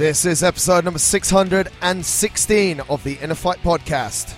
[0.00, 4.34] This is episode number 616 of the Inner Fight Podcast.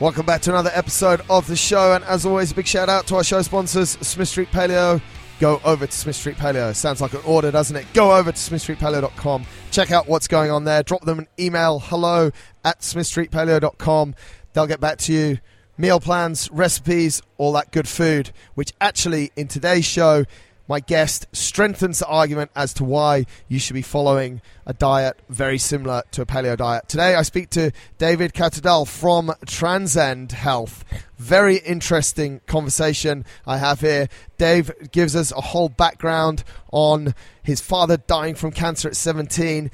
[0.00, 3.06] Welcome back to another episode of the show, and as always, a big shout out
[3.06, 5.00] to our show sponsors, Smith Street Paleo.
[5.38, 6.74] Go over to Smith Street Paleo.
[6.74, 7.86] Sounds like an order, doesn't it?
[7.94, 9.46] Go over to smithstreetpaleo.com.
[9.70, 10.82] Check out what's going on there.
[10.82, 12.32] Drop them an email, hello
[12.64, 14.16] at smithstreetpaleo.com.
[14.54, 15.38] They'll get back to you.
[15.80, 20.24] Meal plans, recipes, all that good food, which actually, in today's show,
[20.68, 25.58] my guest strengthens the argument as to why you should be following a diet very
[25.58, 26.88] similar to a paleo diet.
[26.88, 30.84] Today, I speak to David Catudal from Tranzend Health.
[31.16, 34.08] Very interesting conversation I have here.
[34.36, 39.70] Dave gives us a whole background on his father dying from cancer at 17,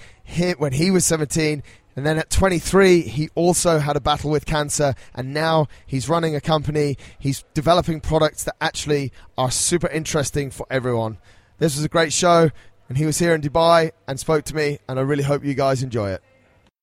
[0.56, 1.62] when he was 17,
[1.97, 6.34] and then at 23, he also had a battle with cancer, and now he's running
[6.34, 6.97] a company.
[7.19, 11.19] He's developing products that actually are super interesting for everyone.
[11.59, 12.51] This was a great show,
[12.89, 15.55] and he was here in Dubai and spoke to me, and I really hope you
[15.55, 16.23] guys enjoy it.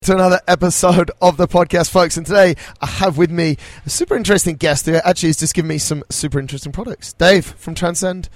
[0.02, 4.16] To another episode of the podcast, folks, and today I have with me a super
[4.16, 7.12] interesting guest who actually has just given me some super interesting products.
[7.12, 8.28] Dave from Tranzend,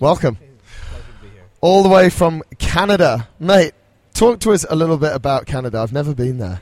[0.00, 0.38] welcome.
[1.60, 3.74] All the way from Canada, mate.
[4.16, 5.78] Talk to us a little bit about Canada.
[5.80, 6.60] I've never been there.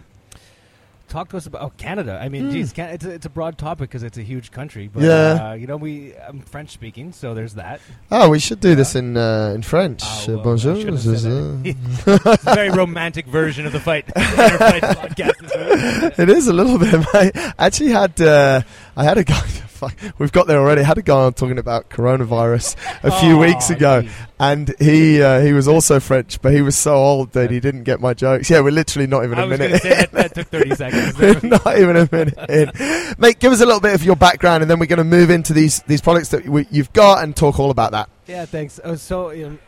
[1.08, 2.18] Talk to us about oh, Canada.
[2.20, 2.52] I mean, Mm.
[2.52, 4.90] geez, Can- it's a, it's a broad topic because it's a huge country.
[4.92, 5.50] But, Yeah.
[5.50, 7.80] uh, you know, we I'm French speaking, so there's that.
[8.10, 8.74] Oh, we should do Yeah.
[8.74, 10.00] this in uh, in French.
[10.02, 10.74] Ah, Uh, well, bonjour.
[10.74, 14.06] shouldn't have said it's a very romantic version of the fight.
[14.16, 16.92] Podcast it is a little bit.
[17.14, 18.62] I actually had uh,
[18.96, 19.46] I had a guy.
[19.88, 20.82] Fuck, We've got there already.
[20.82, 24.12] I had a guy on talking about coronavirus a few Aw, weeks ago, geez.
[24.38, 27.84] and he uh, he was also French, but he was so old that he didn't
[27.84, 28.48] get my jokes.
[28.50, 29.72] Yeah, we're literally not even I a was minute.
[29.72, 31.42] to say that, that took 30 seconds.
[31.42, 33.14] Not even a minute in.
[33.18, 35.30] Mate, give us a little bit of your background, and then we're going to move
[35.30, 38.08] into these these products that we, you've got and talk all about that.
[38.26, 38.78] Yeah, thanks.
[38.78, 39.58] Uh, so, um,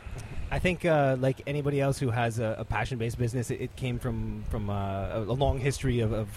[0.51, 3.99] I think uh, like anybody else who has a, a passion-based business, it, it came
[3.99, 6.29] from from uh, a, a long history of, of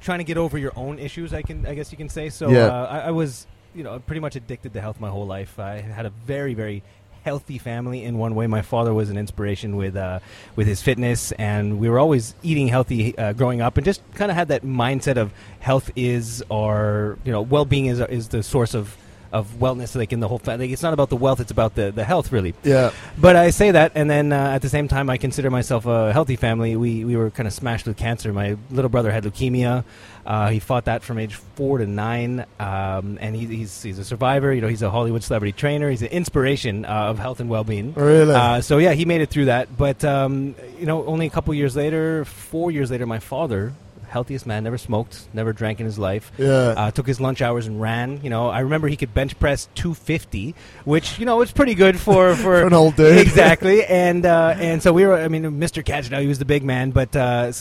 [0.00, 1.32] trying to get over your own issues.
[1.34, 2.30] I can, I guess you can say.
[2.30, 2.66] So, Yeah.
[2.66, 5.58] uh, I, I was, you know, pretty much addicted to health my whole life.
[5.58, 6.82] I had a very, very
[7.22, 8.46] healthy family in one way.
[8.46, 10.20] My father was an inspiration with uh,
[10.56, 14.30] with his fitness, and we were always eating healthy uh, growing up, and just kind
[14.30, 15.30] of had that mindset of
[15.60, 18.96] health is our, you know, well-being is is the source of
[19.32, 20.66] of wellness like in the whole family.
[20.66, 22.54] Like, it's not about the wealth; it's about the, the health, really.
[22.64, 25.86] Yeah, But I say that, and then uh, at the same time, I consider myself
[25.86, 26.76] a healthy family.
[26.76, 28.32] We we were kind of smashed with cancer.
[28.32, 29.84] My little brother had leukemia.
[30.26, 34.04] Uh, he fought that from age four to nine, um, and he, he's he's a
[34.04, 34.52] survivor.
[34.52, 35.88] You know, he's a Hollywood celebrity trainer.
[35.90, 37.94] He's an inspiration uh, of health and well being.
[37.94, 38.34] really.
[38.34, 39.76] Uh, so yeah, he made it through that.
[39.76, 43.72] But um, you know, only a couple years later, four years later, my father,
[44.10, 46.30] healthiest man, never smoked, never drank in his life.
[46.36, 46.74] yeah.
[46.76, 48.20] Uh, took his lunch hours and ran.
[48.22, 50.54] You know, I remember he could bench press 250,
[50.84, 53.18] which you know is pretty good for for, For an old dude.
[53.18, 53.84] exactly.
[53.84, 55.14] And uh, and so we were.
[55.16, 55.84] I mean, Mr.
[55.84, 57.52] Catudal, he was the big man, but uh,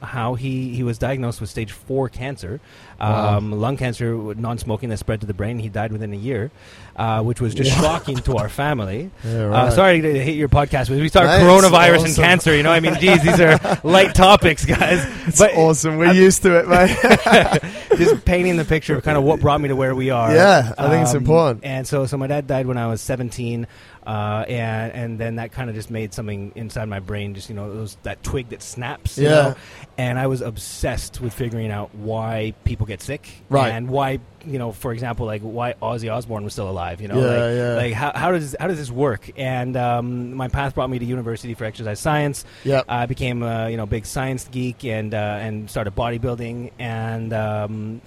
[0.00, 2.60] somehow he he was diagnosed with stage four cancer,
[3.00, 3.36] Wow.
[3.38, 5.58] um, lung cancer, non-smoking that spread to the brain.
[5.58, 6.50] He died within a year,
[6.96, 9.10] uh, which was just shocking to our family.
[9.24, 12.56] yeah, Uh, sorry to hit your podcast, but we start Nice, coronavirus and cancer.
[12.56, 15.04] You know, I mean, geez, these are light topics, guys.
[15.26, 15.98] It's but awesome.
[15.98, 17.98] We're I'm- used to it, mate.
[17.98, 20.34] just painting the picture of kind of what brought me to where we are.
[20.34, 21.64] Yeah, I think it's important.
[21.64, 23.66] And so, so my dad died when I was 17,
[24.06, 27.54] uh, and and then that kind of just made something inside my brain, just you
[27.56, 29.18] know, those, that twig that snaps.
[29.18, 29.30] you Yeah.
[29.30, 29.54] know?
[29.98, 33.70] And I was obsessed with figuring out why people get sick, Right.
[33.70, 37.00] And why, you know, for example, like why Ozzy Osbourne was still alive.
[37.00, 37.74] You know, Yeah, like, yeah.
[37.74, 39.30] like how, how does how does this work?
[39.36, 42.44] And um, my path brought me to University for Exercise Science.
[42.64, 42.84] Yep.
[42.88, 48.00] I became a you know big science geek and uh, and started bodybuilding and um,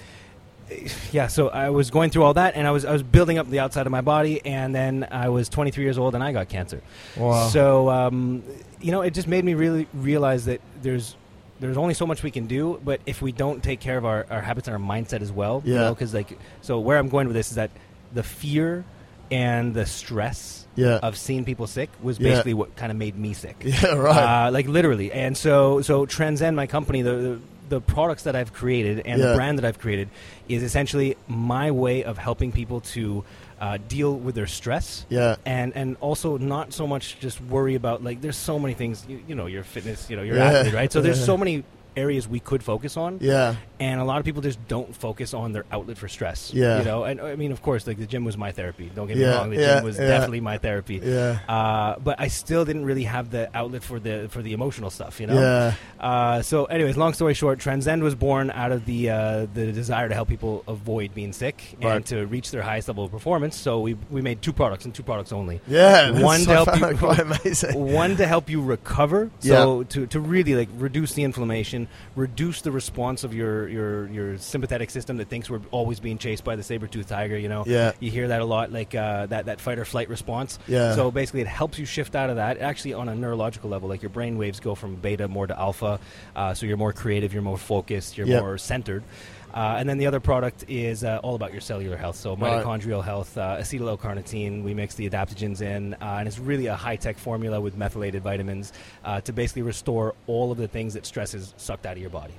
[1.11, 1.27] yeah.
[1.27, 3.59] So I was going through all that and I was I was building up the
[3.59, 6.81] outside of my body and then I was 23 years old and I got cancer.
[7.17, 7.47] Wow.
[7.49, 8.43] So um,
[8.81, 11.15] you know it just made me really realize that there's
[11.59, 14.25] there's only so much we can do, but if we don't take care of our,
[14.29, 15.89] our habits and our mindset as well, Yeah.
[15.89, 17.71] because like so where I'm going with this is that
[18.13, 18.85] the fear
[19.31, 20.99] and the stress yeah.
[21.03, 22.29] of seeing people sick was Yeah.
[22.29, 23.57] basically what kind of made me sick.
[23.63, 24.47] yeah, right.
[24.47, 25.11] Uh, like literally.
[25.11, 27.39] And so, so Tranzend, my company, the, the
[27.69, 29.27] the products that I've created and Yeah.
[29.29, 30.09] the brand that I've created
[30.47, 33.23] is essentially my way of helping people to
[33.61, 35.05] uh, deal with their stress.
[35.09, 35.35] yeah.
[35.45, 39.19] And and also not so much just worry about like there's so many things you,
[39.27, 40.51] you know your fitness you know your Yeah.
[40.51, 41.63] athlete right so there's so many
[41.97, 43.17] areas we could focus on.
[43.19, 43.55] Yeah.
[43.79, 46.53] And a lot of people just don't focus on their outlet for stress.
[46.53, 46.79] Yeah.
[46.79, 48.91] You know, and I mean, of course, like the gym was my therapy.
[48.93, 50.07] Don't get me Yeah, wrong, the yeah, gym was yeah.
[50.07, 50.99] definitely my therapy.
[51.01, 51.39] Yeah.
[51.47, 55.21] Uh, but I still didn't really have the outlet for the for the emotional stuff.
[55.21, 55.39] You know.
[55.39, 55.73] Yeah.
[55.99, 60.09] Uh, so, anyways, long story short, Tranzend was born out of the uh, the desire
[60.09, 61.95] to help people avoid being sick Right.
[61.95, 63.55] and to reach their highest level of performance.
[63.55, 65.61] So we we made two products and two products only.
[65.67, 66.19] Yeah.
[66.21, 67.75] One to help you- quite amazing.
[67.93, 72.71] One to help you recover, so to, to really like reduce the inflammation, reduce the
[72.71, 76.63] response of your, your your sympathetic system that thinks we're always being chased by the
[76.63, 77.37] saber toothed tiger.
[77.37, 77.91] You know, Yeah.
[77.99, 80.59] you hear that a lot, like uh, that that fight or flight response.
[80.67, 80.95] Yeah.
[80.95, 82.57] So basically, it helps you shift out of that.
[82.59, 85.99] Actually, on a neurological level, like your brain waves go from beta more to alpha,
[86.35, 88.41] uh, so you're more creative, you're more focused, you're Yep.
[88.41, 89.03] more centered.
[89.51, 92.15] Uh, and then the other product is uh, all about your cellular health.
[92.15, 92.63] So Right.
[92.63, 94.61] mitochondrial health, uh, acetyl L-carnitine.
[94.63, 98.71] We mix the adaptogens in, uh, and it's really a high-tech formula with methylated vitamins
[99.03, 102.11] uh, to basically restore all of the things that stress has sucked out of your
[102.11, 102.35] body.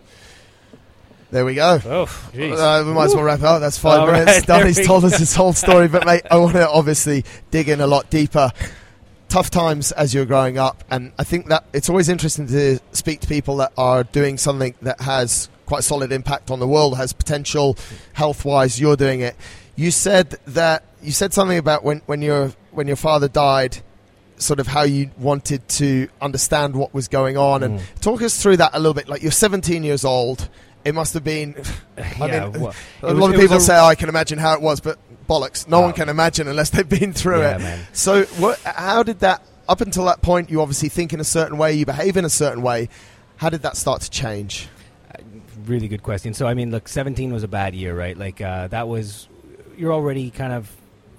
[1.30, 1.78] There we go.
[1.84, 2.56] Oh, jeez.
[2.58, 3.60] Uh, we might as well wrap up.
[3.60, 4.26] That's five All minutes.
[4.38, 5.08] right, Danny's told go.
[5.08, 8.50] us his whole story, but mate, I want to obviously dig in a lot deeper.
[9.28, 13.20] Tough times as you're growing up, and I think that it's always interesting to speak
[13.20, 16.96] to people that are doing something that has quite a solid impact on the world,
[16.96, 17.76] has potential
[18.12, 18.80] health-wise.
[18.80, 19.36] You're doing it.
[19.76, 23.78] You said that you said something about when when your when your father died,
[24.36, 28.00] sort of how you wanted to understand what was going on, and Mm.
[28.00, 29.08] talk us through that a little bit.
[29.08, 30.48] Like you're 17 years old.
[30.84, 31.54] It must have been
[31.98, 34.38] I yeah, mean, a it was- lot of people a- say, oh, "I can imagine
[34.38, 34.98] how it was," but
[35.28, 35.68] bollocks.
[35.68, 35.80] No Oh.
[35.82, 37.60] one can imagine unless they've been through yeah, it.
[37.60, 37.86] man.
[37.92, 39.42] So, what, how did that?
[39.68, 42.30] Up until that point, you obviously think in a certain way, you behave in a
[42.30, 42.88] certain way.
[43.36, 44.68] How did that start to change?
[45.66, 46.34] Really good question.
[46.34, 48.16] So, I mean, look, 17 was a bad year, right?
[48.16, 49.28] Like, uh, that was,
[49.76, 50.68] you're already kind of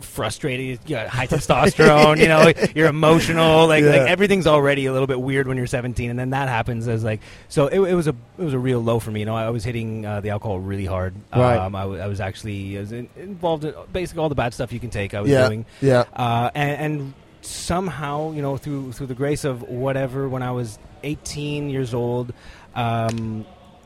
[0.02, 0.80] frustrated.
[0.86, 3.68] You got high testosterone, you know, you're emotional.
[3.68, 3.90] Like, Yeah.
[3.92, 6.10] like, everything's already a little bit weird when you're 17.
[6.10, 8.80] And then that happens as, like, so it, it was a, it was a real
[8.80, 9.20] low for me.
[9.22, 11.14] You know, I was hitting uh, the alcohol really hard.
[11.36, 11.58] Right.
[11.58, 14.54] Um, I, w- I was actually I was in, involved in basically all the bad
[14.54, 15.14] stuff you can take.
[15.14, 15.48] I was Yeah.
[15.48, 15.66] doing.
[15.82, 20.52] Yeah, uh, and, and somehow, you know, through through the grace of whatever, when I
[20.52, 22.34] was 18 years old,
[22.76, 23.46] um,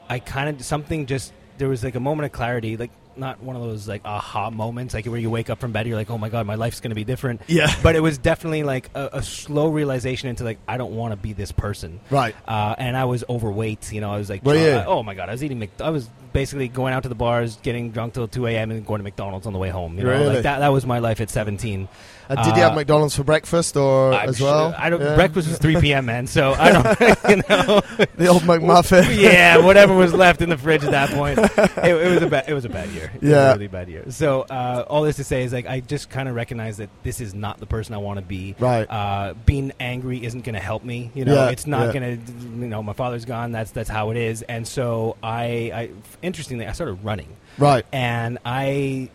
[0.09, 3.55] I kind of something just there was like a moment of clarity, like not one
[3.55, 6.17] of those like aha moments, like where you wake up from bed, you're like, oh
[6.17, 7.41] my god, my life's gonna be different.
[7.47, 11.11] yeah, But it was definitely like a, a slow realization into like I don't want
[11.13, 11.99] to be this person.
[12.09, 12.35] right.
[12.47, 13.91] Uh, and I was overweight.
[13.91, 14.71] You know, I was like, try- you?
[14.85, 15.59] oh my god, I was eating.
[15.59, 18.69] Mc- I was basically going out to the bars, getting drunk till two a.m.
[18.71, 19.97] and going to McDonald's on the way home.
[19.97, 20.33] You know, Really?
[20.35, 20.59] like that.
[20.59, 21.87] That was my life at seventeen.
[22.27, 24.75] And did you Uh, have McDonald's for breakfast or I'm as sure- well?
[24.77, 24.99] I don't.
[24.99, 25.13] Yeah.
[25.15, 26.05] Breakfast was three p.m.
[26.07, 26.85] man, so I don't.
[27.29, 27.81] You know,
[28.17, 29.17] the old McMuffin.
[29.21, 31.39] yeah, whatever was left in the fridge at that point.
[31.39, 32.45] It, it was a bad.
[32.47, 33.04] It was a bad year.
[33.15, 33.51] It Yeah.
[33.53, 34.05] really bad year.
[34.09, 37.21] So uh, all this to say is like I just kind of recognize that this
[37.21, 38.55] is not the person I want to be.
[38.59, 38.85] Right.
[38.89, 41.11] Uh, being angry isn't going to help me.
[41.13, 41.99] You know, Yeah, it's not yeah.
[41.99, 42.31] going to.
[42.61, 43.51] You know, my father's gone.
[43.51, 44.41] That's that's how it is.
[44.43, 45.43] And so I,
[45.73, 45.89] I
[46.21, 47.85] interestingly, I started running, Right.
[47.91, 49.09] and I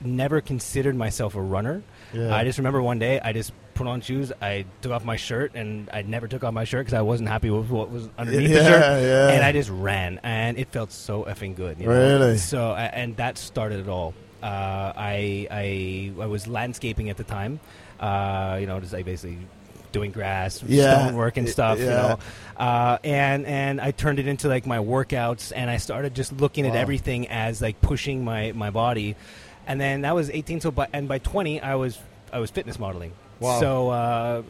[0.00, 1.82] never considered myself a runner.
[2.12, 2.34] Yeah.
[2.34, 5.54] I just remember one day I just put on shoes, I took off my shirt,
[5.54, 8.50] and I never took off my shirt because I wasn't happy with what was underneath
[8.50, 9.02] yeah, the shirt.
[9.02, 9.28] yeah.
[9.30, 11.78] And I just ran, and it felt so effing good.
[11.78, 11.92] You know?
[11.92, 12.38] Really?
[12.38, 14.14] So, and that started it all.
[14.42, 17.60] Uh, I, I I was landscaping at the time.
[17.98, 19.38] Uh, you know, just like basically
[19.92, 20.98] doing grass, Yeah.
[21.06, 21.78] stonework and stuff.
[21.78, 22.18] You know,
[22.56, 26.66] uh, and and I turned it into like my workouts, and I started just looking
[26.66, 29.16] at everything as like pushing my my body.
[29.66, 30.60] And then that was 18.
[30.60, 31.98] So, by, and by 20, I was
[32.30, 33.12] I was fitness modeling.
[33.40, 33.60] Wow.
[33.60, 34.42] So, uh,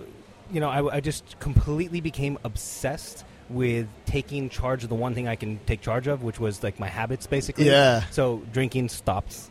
[0.53, 5.29] you know, I, I just completely became obsessed with taking charge of the one thing
[5.29, 7.67] I can take charge of, which was like my habits, basically.
[7.67, 8.03] Yeah.
[8.11, 8.89] So drinking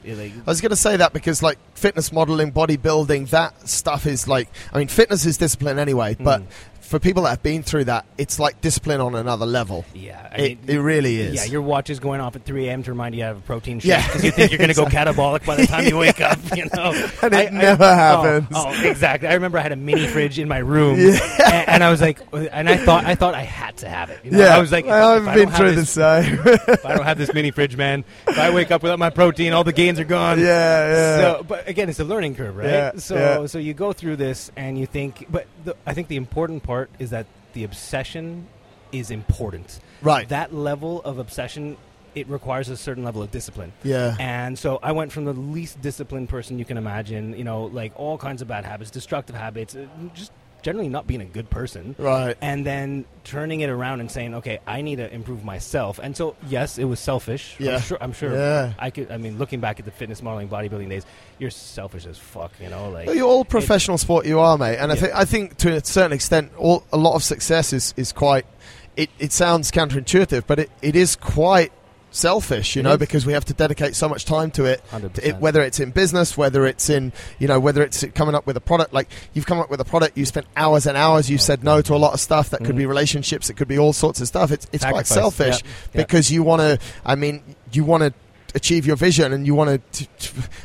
[0.03, 4.27] like- I was going to say that because, like, fitness modeling, bodybuilding, that stuff is
[4.27, 6.47] like, I mean, fitness is discipline anyway, but Mm.
[6.83, 9.85] For people that have been through that, it's like discipline on another level.
[9.93, 11.33] yeah, I It, mean, it really is.
[11.35, 12.83] Yeah, your watch is going off at 3 a.m.
[12.83, 14.05] to remind you of a protein shake Yeah.
[14.05, 16.37] because you think you're going to go catabolic by the time you wake up.
[16.55, 16.91] You know,
[17.23, 18.47] And it I- I- never oh, happens.
[18.53, 19.27] Oh, exactly.
[19.29, 21.19] I remember I had a mini fridge in my room, Yeah.
[21.43, 23.43] and, and I was like, and I thought I thought I
[23.77, 24.19] to have it.
[24.23, 24.39] You know?
[24.39, 24.55] yeah.
[24.55, 26.39] I was like, if, I've been through this, the same.
[26.45, 29.53] if I don't have this mini fridge, man, if I wake up without my protein,
[29.53, 30.39] all the gains are gone.
[30.39, 31.17] yeah, yeah.
[31.17, 32.67] So, but again, it's a learning curve, right?
[32.67, 33.45] Yeah, so, yeah.
[33.45, 36.89] so you go through this and you think, but the, I think the important part
[36.99, 38.47] is that the obsession
[38.91, 39.79] is important.
[40.01, 40.27] right.
[40.29, 41.77] That level of obsession,
[42.15, 43.73] it requires a certain level of discipline.
[43.83, 44.15] yeah.
[44.19, 47.91] And so I went from the least disciplined person you can imagine, you know, like
[47.95, 50.31] all kinds of bad habits, destructive habits, uh, just
[50.63, 51.95] generally not being a good person.
[51.99, 52.35] right.
[52.41, 55.99] And then turning it around and saying, okay, I need to improve myself.
[56.01, 57.55] And so, yes, it was selfish.
[57.59, 57.75] Yeah.
[57.75, 57.97] I'm sure.
[58.01, 58.73] I'm sure Yeah.
[58.79, 59.11] I could.
[59.11, 61.05] I mean, looking back at the fitness modeling, bodybuilding days,
[61.37, 62.51] you're selfish as fuck.
[62.59, 65.57] You know, like you're all professional sport you are, mate, and I think I think
[65.57, 68.45] to a certain extent, all a lot of success is, is quite
[68.95, 71.71] it, it sounds counterintuitive, but it, it is quite
[72.13, 72.97] selfish, you It know, is.
[72.97, 74.81] because we have to dedicate so much time to it.
[74.91, 75.19] 100%.
[75.25, 75.37] it.
[75.37, 78.61] Whether it's in business, whether it's in, you know, whether it's coming up with a
[78.61, 81.63] product, like you've come up with a product, you spent hours and hours, you've said
[81.63, 82.49] no to a lot of stuff.
[82.51, 82.79] That could Mhm.
[82.79, 84.51] be relationships, it could be all sorts of stuff.
[84.51, 85.63] It's, it's quite selfish Yep.
[85.93, 86.07] Yep.
[86.07, 87.41] because you want to, I mean,
[87.71, 88.13] you want to
[88.55, 90.07] achieve your vision and you want to,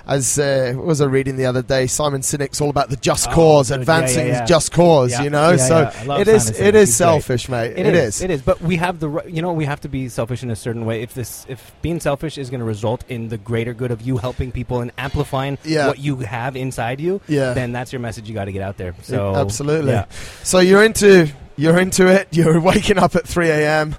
[0.06, 3.28] as uh, what was I reading the other day, Simon Sinek's all about the just
[3.28, 3.70] Oh, cause.
[3.70, 4.44] Advancing yeah, yeah.
[4.44, 5.50] just cause, Yeah, you know?
[5.52, 6.18] yeah, so yeah.
[6.20, 6.94] It is, Simon it is great.
[6.94, 7.72] selfish, mate.
[7.72, 8.22] It it is, is.
[8.22, 8.42] It is.
[8.42, 11.02] But we have the you know we have to be selfish in a certain way.
[11.02, 14.16] If this if being selfish is going to result in the greater good of you
[14.18, 15.86] helping people and amplifying Yeah.
[15.88, 17.52] what you have inside you, Yeah.
[17.54, 18.94] then that's your message you got to get out there.
[19.02, 19.92] So absolutely.
[19.92, 20.04] yeah.
[20.42, 22.28] So you're into you're into it.
[22.32, 23.96] You're waking up at 3 a.m.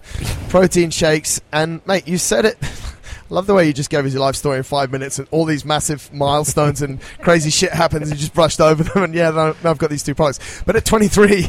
[0.48, 2.58] Protein shakes, and mate, you said it.
[3.30, 5.46] Love the way you just gave us your life story in five minutes, and all
[5.46, 8.04] these massive milestones and crazy shit happens.
[8.10, 10.64] And you just brushed over them, and yeah, no, no, I've got these two products.
[10.66, 11.48] But at 23, Yeah.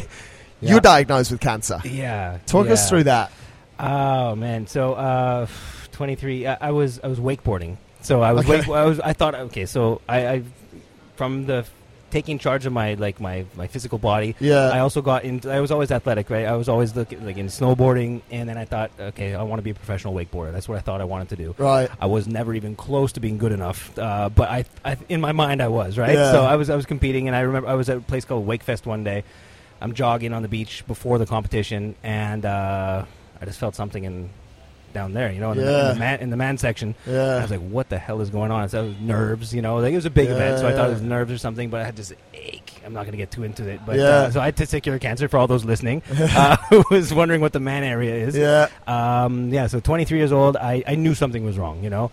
[0.72, 1.80] you're diagnosed with cancer.
[1.84, 2.38] Yeah.
[2.46, 3.32] Talk us through that.
[3.78, 5.46] Oh man, so uh,
[5.92, 6.46] 23.
[6.46, 7.78] I, I was I was wakeboarding.
[8.02, 8.60] So I was Okay.
[8.60, 9.64] wake, I was I thought okay.
[9.64, 10.42] So I, I
[11.16, 11.64] from the
[12.10, 14.36] taking charge of my like my my physical body.
[14.40, 15.50] Yeah, I also got into.
[15.50, 16.46] I was always athletic, right?
[16.46, 19.62] I was always looking like in snowboarding, and then I thought, okay, I want to
[19.62, 20.52] be a professional wakeboarder.
[20.52, 21.54] That's what I thought I wanted to do.
[21.58, 21.88] right.
[22.00, 25.32] I was never even close to being good enough, uh, but I, I, in my
[25.32, 26.14] mind, I was right.
[26.14, 26.32] Yeah.
[26.32, 28.46] So I was, I was competing, and I remember I was at a place called
[28.46, 29.24] Wakefest one day.
[29.80, 33.04] I'm jogging on the beach before the competition, and uh,
[33.40, 34.30] I just felt something in
[34.92, 36.94] down there, you know, in, the, in, the man, in the man section.
[37.06, 39.62] And I was like, "What the hell is going on?" So it was nerves, you
[39.62, 39.76] know.
[39.78, 41.70] Like it was a big Yeah, event, so I thought it was nerves or something.
[41.70, 42.72] But I had this ache.
[42.84, 43.80] I'm not going to get too into it.
[43.86, 44.04] But Yeah.
[44.08, 47.52] uh, so I had testicular cancer for all those listening uh, who was wondering what
[47.52, 48.36] the man area is.
[48.36, 52.10] yeah, Um, yeah, so 23 years old, I, I knew something was wrong, you know.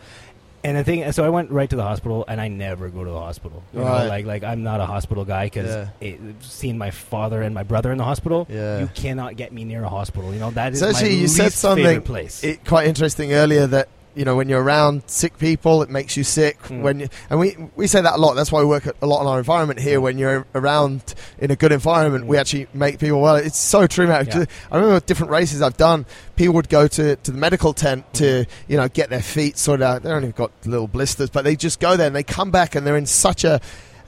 [0.64, 3.10] And the thing, so I went right to the hospital, and I never go to
[3.12, 3.64] the hospital.
[3.74, 4.04] You Right.
[4.04, 6.14] know, like like I'm not a hospital guy because Yeah.
[6.42, 8.80] seeing my father and my brother in the hospital, Yeah.
[8.80, 10.34] you cannot get me near a hospital.
[10.34, 12.44] You know that is So my actually, you least said something favorite place.
[12.44, 16.24] it, quite interesting earlier that you know when you're around sick people, it makes you
[16.24, 16.62] sick.
[16.64, 16.82] Mm.
[16.82, 18.34] When you, and we we say that a lot.
[18.34, 20.02] That's why we work a lot on our environment here.
[20.02, 22.40] When you're around in a good environment, we Mm.
[22.42, 23.36] actually make people well.
[23.36, 24.26] It's so true, man.
[24.28, 24.46] Yeah.
[24.72, 26.06] I remember different races I've done.
[26.36, 28.48] People would go to, to the medical tent to Mm.
[28.68, 30.04] you know get their feet sorted out.
[30.04, 32.86] They only got little blisters, but they just go there and they come back and
[32.86, 33.62] they're in such a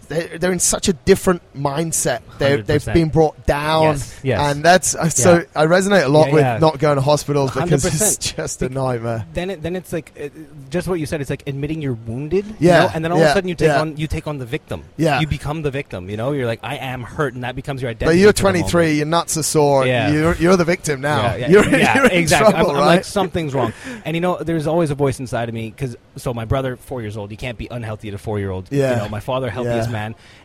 [0.09, 2.21] they're, they're in such a different mindset.
[2.37, 4.39] They're, they've been brought down, Yes, yes.
[4.41, 5.37] and that's uh, so.
[5.37, 5.43] Yeah.
[5.55, 6.57] I resonate a lot Yeah, with yeah.
[6.57, 7.85] not going to hospitals because 100%.
[8.17, 9.25] it's just a nightmare.
[9.33, 10.29] then it, then it's like uh,
[10.69, 11.21] just what you said.
[11.21, 12.45] It's like admitting you're wounded.
[12.45, 12.91] you Yeah, know?
[12.93, 14.83] and then all of a sudden you take on you take on the victim.
[14.97, 15.19] Yeah.
[15.21, 16.09] you become the victim.
[16.09, 18.17] You know, you're like I am hurt, and that becomes your identity.
[18.17, 18.69] But you're for the moment.
[18.71, 19.85] 23, your nuts are sore.
[19.85, 20.11] Yeah.
[20.11, 21.35] You're, you're the victim now.
[21.35, 22.51] Yeah, you're, you're in exactly.
[22.53, 22.95] trouble, I'm, I'm right?
[22.95, 23.73] like something's wrong,
[24.05, 27.01] and you know, there's always a voice inside of me because so my brother, four
[27.01, 28.67] years old, you can't be unhealthy at a four year old.
[28.71, 28.91] Yeah.
[28.91, 29.93] You know, my father, healthiest Yeah.
[29.93, 29.98] man,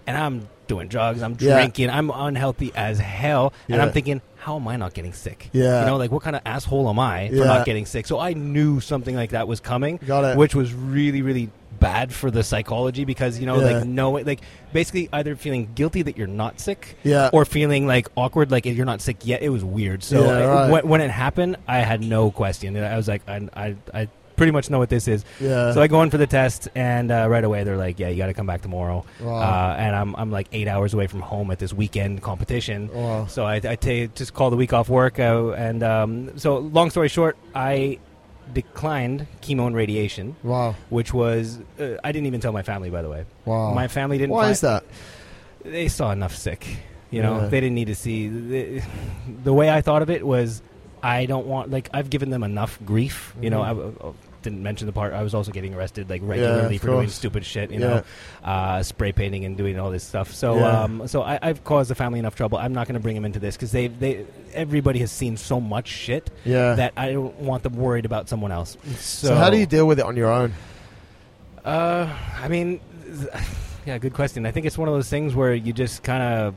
[0.07, 1.55] and I'm doing drugs, I'm Yeah.
[1.57, 3.83] drinking, I'm unhealthy as hell, and Yeah.
[3.85, 5.51] I'm thinking, how am I not getting sick?
[5.53, 5.81] Yeah.
[5.81, 7.45] You know, like what kind of asshole am I for Yeah.
[7.45, 8.07] not getting sick?
[8.07, 10.37] So I knew something like that was coming, Got it.
[10.39, 13.79] which was really, really bad for the psychology because you know, Yeah.
[13.79, 14.41] like no, like
[14.73, 17.29] basically either feeling guilty that you're not sick, Yeah.
[17.33, 19.43] or feeling like awkward, like if you're not sick yet.
[19.43, 20.03] It was weird.
[20.03, 20.71] So Yeah, right.
[20.71, 22.75] when, when it happened, I had no question.
[22.83, 25.25] I was like, I, I, I pretty much know what this is.
[25.41, 25.73] yeah.
[25.73, 28.17] So I go in for the test, and uh, right away they're like, "Yeah, you
[28.17, 29.37] got to come back tomorrow." Wow.
[29.37, 32.89] Uh, and I'm I'm like eight hours away from home at this weekend competition.
[32.93, 33.27] Wow.
[33.27, 33.77] So I, I
[34.15, 37.99] just call the week off work, uh, and um, so long story short, I
[38.53, 40.75] declined chemo and radiation, Wow.
[40.91, 43.25] which was uh, I didn't even tell my family, by the way.
[43.45, 43.73] Wow.
[43.73, 44.33] My family didn't.
[44.33, 44.85] Why is that?
[45.65, 46.67] they saw enough sick.
[47.11, 47.47] You know, Yeah.
[47.49, 48.29] they didn't need to see.
[48.29, 48.83] The,
[49.45, 50.61] the way I thought of it was,
[51.05, 53.35] I don't want like I've given them enough grief.
[53.41, 54.05] You know, I, Mhm.
[54.05, 54.13] I- I
[54.51, 57.47] didn't mention the part I was also getting arrested like regularly of for doing stupid
[57.47, 57.71] shit.
[57.71, 57.87] You Yeah.
[57.89, 58.03] know,
[58.45, 60.35] uh, spray painting and doing all this stuff.
[60.35, 60.83] So, Yeah.
[60.83, 62.59] um, so I, I've caused the family enough trouble.
[62.59, 65.61] I'm not going to bring them into this because they, they, everybody has seen so
[65.61, 66.75] much shit Yeah.
[66.75, 68.77] that I don't want them worried about someone else.
[68.99, 70.53] So, so, how do you deal with it on your own?
[71.65, 72.07] uh,
[72.43, 72.81] I mean,
[73.87, 74.45] yeah, good question.
[74.45, 76.55] I think it's one of those things where you just kind of.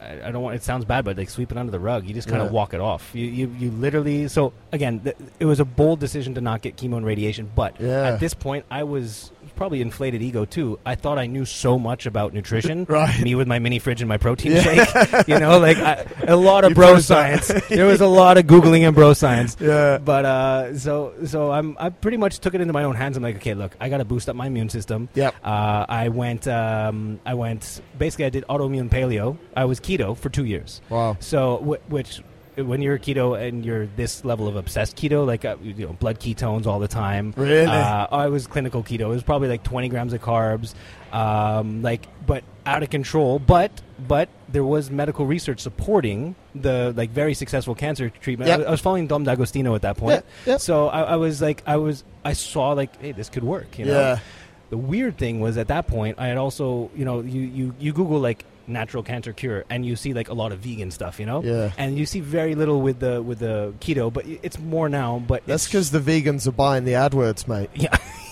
[0.00, 0.56] I I don't want.
[0.56, 2.06] It sounds bad, but like sweep it under the rug.
[2.06, 2.52] You just kind of Yeah.
[2.52, 3.10] walk it off.
[3.14, 4.28] You, you, you literally.
[4.28, 7.50] So again, th- it was a bold decision to not get chemo and radiation.
[7.54, 8.08] But Yeah.
[8.12, 10.78] at this point, I was probably inflated ego too.
[10.86, 12.86] I thought I knew so much about nutrition.
[12.88, 13.20] Right.
[13.20, 14.62] Me with my mini fridge and my protein Yeah.
[14.84, 15.26] shake.
[15.26, 17.48] You know, like I, a lot of You bro science.
[17.68, 19.56] there was a lot of googling and bro science.
[19.60, 19.98] Yeah.
[19.98, 23.16] But uh, so so I'm I pretty much took it into my own hands.
[23.16, 25.08] I'm like, okay, look, I got to boost up my immune system.
[25.14, 25.34] Yep.
[25.42, 29.36] Uh, I went um, I went basically I did autoimmune paleo.
[29.56, 30.80] I was keto for two years.
[30.90, 31.16] Wow.
[31.20, 32.20] So which
[32.56, 36.18] when you're keto and you're this level of obsessed keto, like uh, you know, blood
[36.18, 37.32] ketones all the time.
[37.36, 37.66] Really?
[37.66, 39.00] Uh, I was clinical keto.
[39.02, 40.74] It was probably like 20 grams of carbs,
[41.12, 43.38] um, like but out of control.
[43.38, 43.70] But
[44.06, 48.48] but there was medical research supporting the like very successful cancer treatment.
[48.48, 48.60] Yep.
[48.60, 50.56] I, I was following Dom D'Agostino at that point, Yeah, yeah.
[50.58, 53.78] so I, I was like, I was I saw like, hey, this could work.
[53.78, 53.92] You know?
[54.00, 54.18] Yeah.
[54.70, 57.92] The weird thing was at that point, I had also, you know, you, you, you
[57.94, 61.26] Google like natural cancer cure, and you see like a lot of vegan stuff, you
[61.26, 61.72] know, Yeah.
[61.78, 65.22] and you see very little with the with the keto, but it's more now.
[65.26, 67.70] But That's because the vegans are buying the AdWords, mate.
[67.74, 67.96] yeah,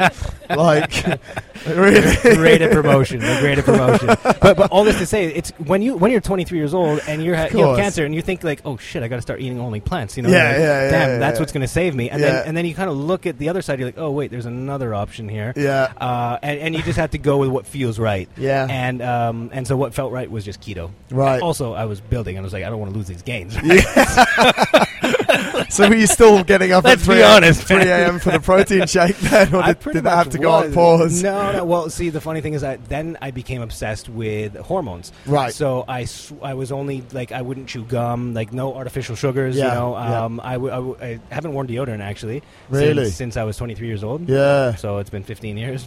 [0.50, 1.04] Like,
[1.68, 2.16] really?
[2.34, 4.08] great at promotion, at promotion.
[4.40, 7.22] But but all this to say, it's when you when you're 23 years old and
[7.22, 9.40] you're ha- you have cancer and you think like, oh shit, I got to start
[9.40, 10.28] eating only plants, you know?
[10.28, 11.40] Yeah, like, yeah, yeah, Damn, yeah, that's yeah.
[11.40, 12.10] what's going to save me.
[12.10, 12.30] And Yeah.
[12.32, 14.32] then and then you kind of look at the other side, you're like, oh wait,
[14.32, 15.52] there's another option here.
[15.54, 15.92] Yeah.
[16.00, 18.28] Uh, and, and you just have to go with what feels right.
[18.36, 18.66] Yeah.
[18.68, 20.90] And um, and so what felt right was just keto.
[21.12, 21.40] Right.
[21.40, 23.54] Also, I was building, and I was like, I don't want to lose these gains.
[25.70, 27.62] So were you still getting up Let's at 3 be honest.
[27.62, 28.18] 3 a.m.
[28.18, 29.54] for the protein shake then?
[29.54, 31.22] Or did, did that have to go on pause?
[31.22, 31.64] No, no.
[31.64, 35.12] Well, see, the funny thing is that then I became obsessed with hormones.
[35.26, 35.54] Right.
[35.54, 39.56] So I, sw- I was only like I wouldn't chew gum, like no artificial sugars.
[39.56, 40.24] Yeah, You know, yeah.
[40.24, 42.42] um, I, w- I, w- I haven't worn deodorant actually.
[42.68, 43.04] Really?
[43.04, 44.28] Since, since I was 23 years old.
[44.28, 44.74] Yeah.
[44.74, 45.86] So it's been 15 years.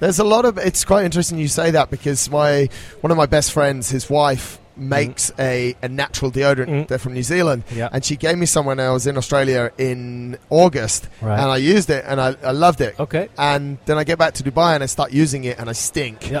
[0.00, 0.56] There's a lot of.
[0.58, 2.68] It's quite interesting you say that because my
[3.02, 6.66] one of my best friends, his wife makes a, a natural deodorant.
[6.68, 6.88] Mhm.
[6.88, 7.88] They're from New Zealand, Yeah.
[7.92, 11.38] and she gave me some when I was in Australia in August, Right.
[11.38, 12.98] and I used it and I, I loved it.
[12.98, 13.28] Okay.
[13.38, 16.32] And then I get back to Dubai and I start using it and I stink.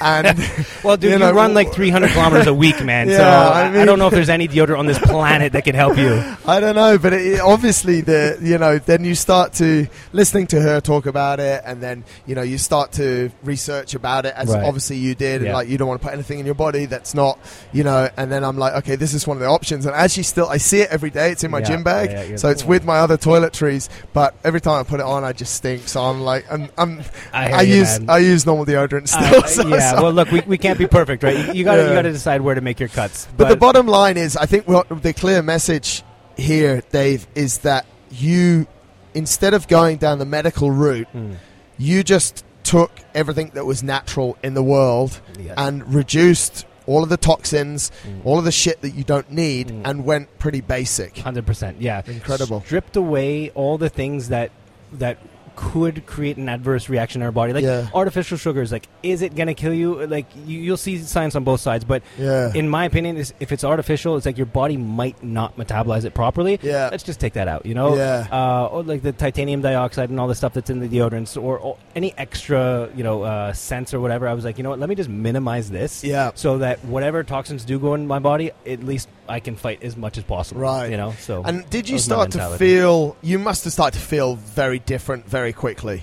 [0.00, 0.38] And
[0.84, 3.06] Well, dude, You you, know, run like 300 kilometers a week, man.
[3.10, 5.52] so Yeah, I I, mean- I don't know if there's any deodorant on this planet
[5.52, 6.22] that can help you.
[6.46, 10.60] I don't know, but it, obviously the you know then you start to listening to
[10.60, 14.48] her talk about it, and then you know you start to research about it as
[14.48, 14.64] Right.
[14.64, 15.42] obviously you did.
[15.42, 17.38] And like you don't want to put anything in your body that's not
[17.72, 18.08] you know.
[18.16, 19.86] And then I'm like, okay, this is one of the options.
[19.86, 21.30] And actually, still I see it every day.
[21.32, 23.88] It's in my Yeah, gym bag, yeah, yeah, so it's with my other toiletries.
[24.12, 25.86] But every time I put it on, I just stink.
[25.88, 27.02] So I'm like, I'm, I'm
[27.32, 28.10] I, I you, use man.
[28.10, 29.44] I use normal deodorant uh, still.
[29.44, 29.89] I- so- yeah.
[29.90, 31.36] So- Well, look, we, we can't be perfect, right?
[31.48, 31.88] You, you got to Yeah.
[31.88, 33.26] you got to decide where to make your cuts.
[33.36, 36.02] But, the bottom line is, I think what the clear message
[36.36, 38.66] here, Dave, is that you,
[39.14, 41.36] instead of going down the medical route, Mm.
[41.78, 45.54] you just took everything that was natural in the world Yes.
[45.56, 48.20] and reduced all of the toxins, Mm.
[48.24, 49.82] all of the shit that you don't need, Mm.
[49.84, 51.18] and went pretty basic.
[51.18, 52.02] Hundred percent, yeah.
[52.06, 52.62] Incredible.
[52.66, 54.50] Stripped away all the things that
[54.92, 55.18] that
[55.60, 57.86] could create an adverse reaction in our body, like Yeah.
[57.92, 58.72] artificial sugars.
[58.72, 60.06] Like, is it gonna kill you?
[60.06, 62.50] Like, you, you'll see signs on both sides, but Yeah.
[62.54, 66.14] in my opinion, is if it's artificial, it's like your body might not metabolize it
[66.14, 66.58] properly.
[66.62, 66.88] Yeah.
[66.90, 67.94] Let's just take that out, you know?
[67.94, 68.26] Yeah.
[68.32, 71.58] Uh, or like the titanium dioxide and all the stuff that's in the deodorants, or,
[71.58, 74.26] or any extra, you know, uh, scents or whatever.
[74.26, 74.78] I was like, you know what?
[74.78, 76.02] Let me just minimize this.
[76.02, 76.30] Yeah.
[76.34, 79.96] So that whatever toxins do go in my body, at least I can fight as
[79.96, 80.62] much as possible.
[80.62, 80.90] Right.
[80.90, 81.14] You know.
[81.20, 81.42] So.
[81.44, 83.16] And did you that was my start to feel?
[83.22, 86.02] You must have started to feel very different very quickly.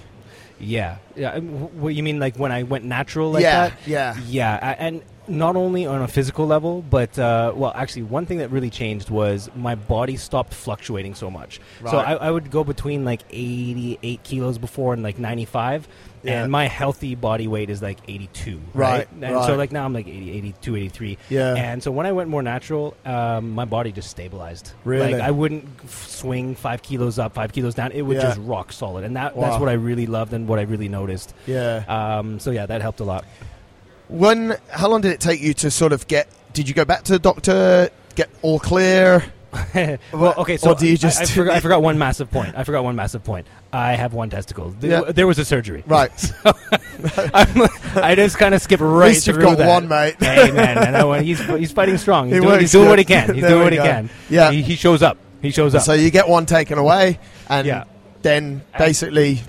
[0.59, 0.97] Yeah.
[1.15, 1.31] Yeah.
[1.33, 3.69] I mean, wh- What you mean, like when I went natural like yeah.
[3.69, 3.77] that?
[3.87, 4.17] Yeah.
[4.27, 8.37] Yeah, a- and not only on a physical level, but uh, well, actually, one thing
[8.39, 11.59] that really changed was my body stopped fluctuating so much.
[11.91, 15.87] So I, I would go between like 88 kilos before and like 95,
[16.27, 16.43] Yeah.
[16.43, 18.59] and my healthy body weight is like 82.
[18.73, 19.07] Right, Right.
[19.23, 21.17] And so like now I'm like 80, 82, 83.
[21.29, 21.55] Yeah.
[21.55, 24.71] And so when I went more natural, um, my body just stabilized.
[24.83, 25.13] Really?
[25.13, 27.91] Like I wouldn't f- swing five kilos up, five kilos down.
[27.93, 28.23] It would Yeah.
[28.23, 31.33] just rock solid, and that that's what I really loved and what I really noticed.
[31.47, 31.83] Yeah.
[31.87, 33.25] Um, so yeah, that helped a lot.
[34.09, 34.55] When?
[34.69, 36.27] How long did it take you to sort of get?
[36.53, 37.89] Did you go back to the doctor?
[38.15, 39.23] Get all clear?
[40.13, 42.55] well, okay, so Or do you just- I, forgot, I forgot one massive point.
[42.57, 43.47] I forgot one massive point.
[43.73, 44.69] I have one testicle.
[44.79, 45.11] There, Yeah.
[45.11, 45.83] there was a surgery.
[45.87, 46.11] Right.
[47.33, 47.61] I'm,
[47.95, 49.67] I just kind of skip right At least you've through got that.
[49.67, 50.15] one, mate.
[50.19, 52.27] hey man, I he's he's fighting strong.
[52.27, 53.33] He's, He doing, he's doing what he can.
[53.33, 54.09] He's There doing what he can.
[54.29, 54.51] Yeah.
[54.51, 55.17] he, he shows up.
[55.41, 55.83] He shows up.
[55.83, 57.83] So you get one taken away, and Yeah.
[58.23, 59.39] then basically, And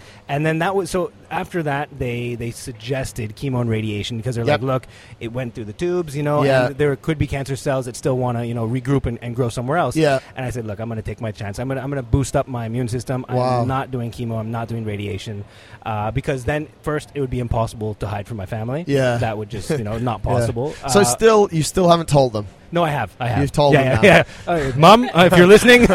[0.44, 1.10] then that was so.
[1.30, 4.62] After that, they they suggested chemo and radiation because they're Yep.
[4.62, 4.86] like, look,
[5.20, 6.66] it went through the tubes, you know, Yeah.
[6.68, 9.36] and there could be cancer cells that still want to, you know, regroup and, and
[9.36, 9.94] grow somewhere else.
[9.94, 10.20] Yeah.
[10.36, 11.58] And I said, look, I'm going to take my chance.
[11.58, 13.26] I'm going to I'm going to boost up my immune system.
[13.28, 13.60] Wow.
[13.60, 14.38] I'm not doing chemo.
[14.38, 15.44] I'm not doing radiation,
[15.84, 18.84] uh, because then first it would be impossible to hide from my family.
[18.86, 19.18] Yeah.
[19.18, 20.30] That would just you know not Yeah.
[20.32, 20.72] possible.
[20.88, 22.46] so Uh, still, you still haven't told them.
[22.72, 23.14] no, I have.
[23.20, 23.40] I have.
[23.42, 24.52] You've told yeah, them yeah, yeah.
[24.52, 25.82] Uh, Mom, if you're listening,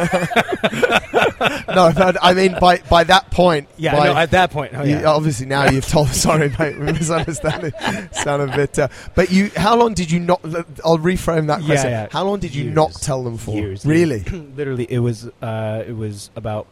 [1.67, 3.67] no, no, I mean by by that point.
[3.77, 6.07] yeah, by, no, at that point, oh, you, obviously now you've told.
[6.13, 7.71] Sorry, mate, we misunderstanding.
[8.11, 8.77] Sound a bit.
[8.79, 10.41] Uh, but you, how long did you not?
[10.83, 11.89] I'll reframe that question.
[11.91, 12.03] yeah.
[12.03, 12.07] yeah.
[12.11, 12.75] How long did you Years.
[12.75, 13.55] not tell them for?
[13.55, 13.85] Years.
[13.85, 14.19] Really?
[14.55, 16.67] Literally, it was uh, it was about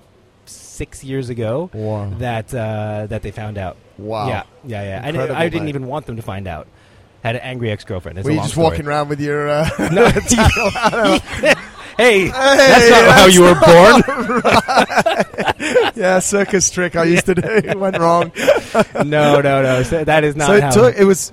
[0.46, 2.10] six years ago Wow.
[2.18, 3.78] that uh, that they found out.
[3.98, 4.28] Wow.
[4.28, 5.08] Yeah, yeah, yeah.
[5.08, 5.70] Incredible, I didn't mate.
[5.70, 6.68] even want them to find out.
[7.24, 8.24] Had an angry ex girlfriend.
[8.24, 9.48] Were you just walking around with your?
[9.48, 10.06] Uh, No,
[11.98, 14.04] hey, that's not how you were born.
[15.96, 18.32] yeah, circus trick I used to do It went wrong.
[18.96, 19.84] no, no, no.
[19.84, 20.96] So that is not so it took.
[21.02, 21.32] It was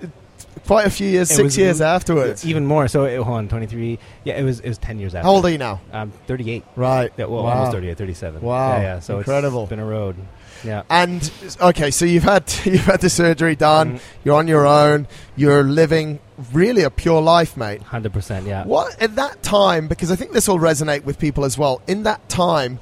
[0.66, 2.44] quite a few years, It six years afterwards.
[2.46, 2.88] even more.
[2.88, 3.98] So it, hold on, 23.
[4.24, 5.26] Yeah, it was it was 10 years after.
[5.26, 5.80] How old are you now?
[5.92, 6.64] I'm 38.
[6.76, 7.12] Right.
[7.16, 7.50] Yeah, well, Wow.
[7.52, 8.42] almost 38, 37.
[8.42, 8.72] Wow.
[8.76, 8.98] Yeah, yeah.
[9.00, 9.62] So Incredible.
[9.62, 10.16] it's been a road.
[10.64, 10.82] Yeah.
[10.90, 13.94] And okay, so you've had you've had the surgery done.
[13.98, 14.00] Mhm.
[14.24, 15.06] You're on your own.
[15.36, 16.20] You're living
[16.52, 17.82] really a pure life, mate.
[17.82, 18.46] 100%.
[18.46, 18.64] Yeah.
[18.64, 19.88] What at that time?
[19.88, 21.80] Because I think this will resonate with people as well.
[21.86, 22.78] In that time,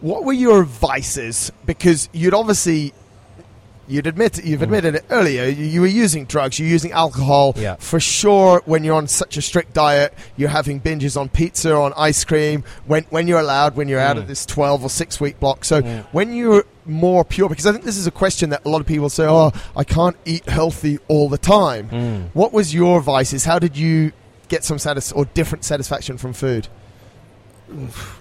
[0.00, 1.50] what were your vices?
[1.66, 2.92] Because you'd obviously
[3.90, 4.44] you'd admit it.
[4.44, 4.64] you've Mm.
[4.64, 5.44] admitted it earlier.
[5.44, 6.58] You, you were using drugs.
[6.58, 7.54] You're using alcohol.
[7.56, 7.76] Yeah.
[7.78, 11.92] For sure, when you're on such a strict diet, you're having binges on pizza, on
[11.96, 12.64] ice cream.
[12.86, 14.20] When when you're allowed, when you're out Mm.
[14.20, 15.64] of this 12 or six week block.
[15.64, 16.04] So Mm.
[16.12, 18.86] when you're more pure, because I think this is a question that a lot of
[18.86, 22.22] people say, "Oh, I can't eat healthy all the time." Mm.
[22.32, 23.44] What was your vices?
[23.44, 24.12] How did you
[24.48, 26.68] get some satis- or different satisfaction from food?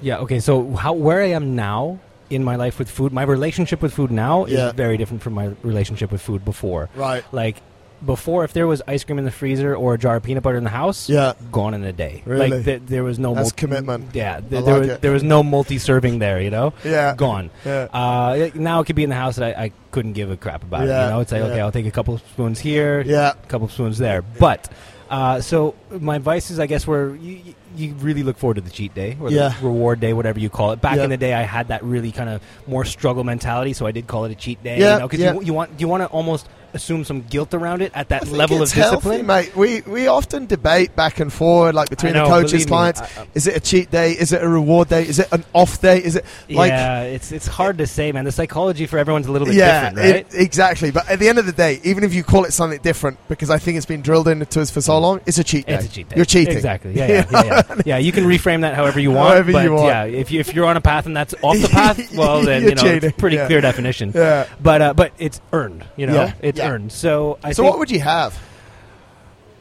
[0.01, 0.17] Yeah.
[0.19, 0.39] Okay.
[0.39, 4.11] So how where I am now in my life with food, my relationship with food
[4.11, 4.67] now Yeah.
[4.67, 6.89] is very different from my relationship with food before.
[6.95, 7.23] Right.
[7.31, 7.57] Like
[8.05, 10.57] before, if there was ice cream in the freezer or a jar of peanut butter
[10.57, 11.33] in the house, Yeah.
[11.51, 12.21] gone in a day.
[12.25, 12.49] Really?
[12.49, 14.05] Like th- there was no That's multi- commitment.
[14.13, 14.39] Yeah.
[14.39, 15.01] Th- there like was it.
[15.01, 16.39] there was no multi-serving there.
[16.41, 17.13] You know, Yeah.
[17.17, 17.49] gone.
[17.65, 17.87] Yeah.
[17.91, 20.63] Uh, now it could be in the house that I, I couldn't give a crap
[20.63, 20.87] about it.
[20.89, 21.47] Yeah, You know, it's like yeah.
[21.47, 23.33] okay, I'll take a couple of spoons here, Yeah.
[23.43, 24.21] a couple of spoons there.
[24.21, 24.69] But
[25.09, 28.69] uh, so my advice is, I guess, were you, you really look forward to the
[28.69, 29.49] cheat day or Yeah.
[29.59, 30.81] the reward day, whatever you call it.
[30.81, 31.05] Back Yeah.
[31.05, 34.05] in the day, I had that really kind of more struggle mentality, so I did
[34.07, 34.79] call it a cheat day.
[34.79, 35.33] Yeah, you know, because yeah.
[35.33, 38.57] you, you want you want to almost assume some guilt around it at that level
[38.57, 39.25] of it's healthy, discipline.
[39.25, 39.55] mate.
[39.55, 43.01] We we often debate back and forward, like between know, the coaches, believe me, clients.
[43.01, 44.11] I- is it a cheat day?
[44.11, 45.03] Is it a reward day?
[45.07, 46.03] Is it an off day?
[46.03, 48.25] Is it like yeah, it's it's hard to say, man.
[48.25, 50.15] The psychology for everyone's a little bit yeah, different, right?
[50.33, 50.91] it- exactly.
[50.91, 53.49] But at the end of the day, even if you call it something different, because
[53.49, 55.75] I think it's been drilled into us for so long, it's a cheat day.
[55.75, 56.15] It's a cheat day.
[56.15, 56.55] You're cheating.
[56.55, 56.93] Exactly.
[56.93, 57.81] Yeah, yeah, yeah, yeah.
[57.85, 57.97] yeah.
[57.97, 59.29] You can reframe that however you want.
[59.29, 59.87] However but you want.
[59.87, 62.63] Yeah, if you if you're on a path and that's off the path, well then
[62.63, 64.11] you know pretty clear definition.
[64.13, 64.47] Yeah.
[64.61, 65.85] But uh, but it's earned.
[65.95, 66.69] You know, Yeah, it's yeah.
[66.71, 66.91] earned.
[66.91, 68.39] So I so what would you have?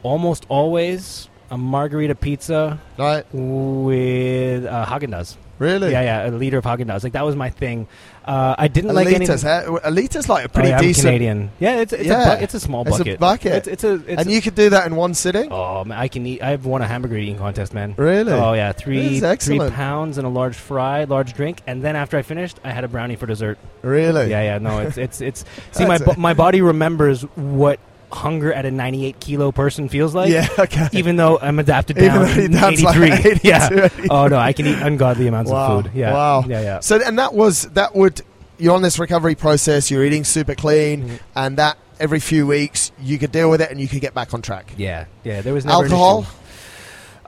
[0.03, 3.25] almost always a margarita pizza Right?
[3.33, 5.35] with uh, Haagen Dazs.
[5.59, 5.91] Really?
[5.91, 7.03] Yeah, yeah, a liter of Haagen Dazs.
[7.03, 7.87] Like that was my thing.
[8.23, 9.25] Uh, I didn't like any.
[9.25, 9.79] Alitas, huh?
[9.89, 11.05] Alitas like a Oh, pretty yeah, I'm decent.
[11.07, 11.51] Canadian.
[11.59, 12.33] Yeah, it's it's Yeah.
[12.33, 13.19] a bu- it's a small It's a bucket.
[13.19, 13.53] bucket.
[13.53, 15.51] It's, it's a it's and you could do that in one sitting.
[15.51, 16.41] Oh man, I can eat.
[16.41, 17.93] I've won a hamburger eating contest, man.
[17.97, 18.31] Really?
[18.31, 22.21] Oh yeah, three three pounds and a large fry, large drink, and then after I
[22.21, 23.57] finished, I had a brownie for dessert.
[23.81, 24.29] Really?
[24.29, 25.43] Yeah, yeah, no, it's it's it's.
[25.71, 27.79] See, my my body remembers what
[28.11, 30.29] hunger at a 98 kilo person feels like.
[30.31, 30.47] yeah.
[30.59, 30.87] Okay.
[30.93, 33.11] Even though I'm adapted Even down though adapts like 83.
[33.31, 33.69] 82, yeah.
[33.89, 34.07] 82.
[34.09, 35.77] Oh no, I can eat ungodly amounts Wow.
[35.77, 35.91] of food.
[35.95, 36.13] Yeah.
[36.13, 36.43] Wow.
[36.47, 36.79] Yeah, yeah.
[36.79, 38.21] So and that was that would
[38.57, 39.89] you're on this recovery process.
[39.89, 41.19] You're eating super clean, Mhm.
[41.35, 44.33] and that every few weeks you could deal with it and you could get back
[44.33, 44.73] on track.
[44.77, 45.41] Yeah, yeah.
[45.41, 46.29] There was never an Alcohol, issue.